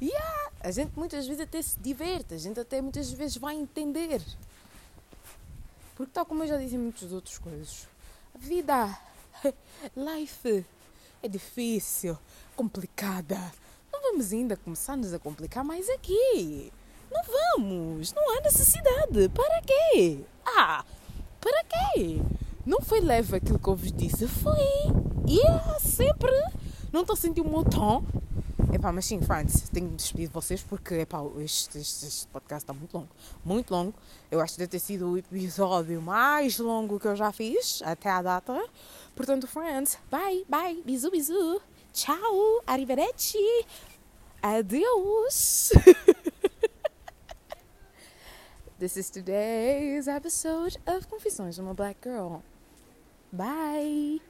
[0.00, 3.54] E yeah, a gente muitas vezes até se diverte, a gente até muitas vezes vai
[3.54, 4.20] entender.
[5.94, 7.86] Porque tal como eu já disse em muitas outras coisas,
[8.34, 8.98] a vida,
[9.94, 10.66] life,
[11.22, 12.16] é difícil,
[12.54, 13.38] complicada.
[13.92, 16.72] Não vamos ainda começar-nos a complicar mais aqui.
[17.10, 19.28] Não vamos, não há necessidade.
[19.30, 20.20] Para quê?
[20.44, 20.84] Ah,
[21.40, 22.20] para quê?
[22.64, 24.26] Não foi leve aquilo que eu vos disse.
[24.26, 24.58] Foi.
[25.26, 26.32] E é sempre.
[26.92, 28.04] Não estou a sentir o meu tom.
[28.72, 32.64] Epá, mas sim, Friends, tenho de despedir de vocês porque epá, este, este, este podcast
[32.64, 33.08] está muito longo.
[33.44, 33.94] Muito longo.
[34.30, 38.10] Eu acho que deve ter sido o episódio mais longo que eu já fiz até
[38.10, 38.60] à data.
[39.16, 41.58] Portanto, Friends, bye, bye, bisu, bisu.
[41.92, 43.64] Tchau, arrivederci.
[44.42, 45.72] Adeus.
[48.78, 52.42] This is today's episode of Confissões de uma Black Girl.
[53.32, 54.20] Bye!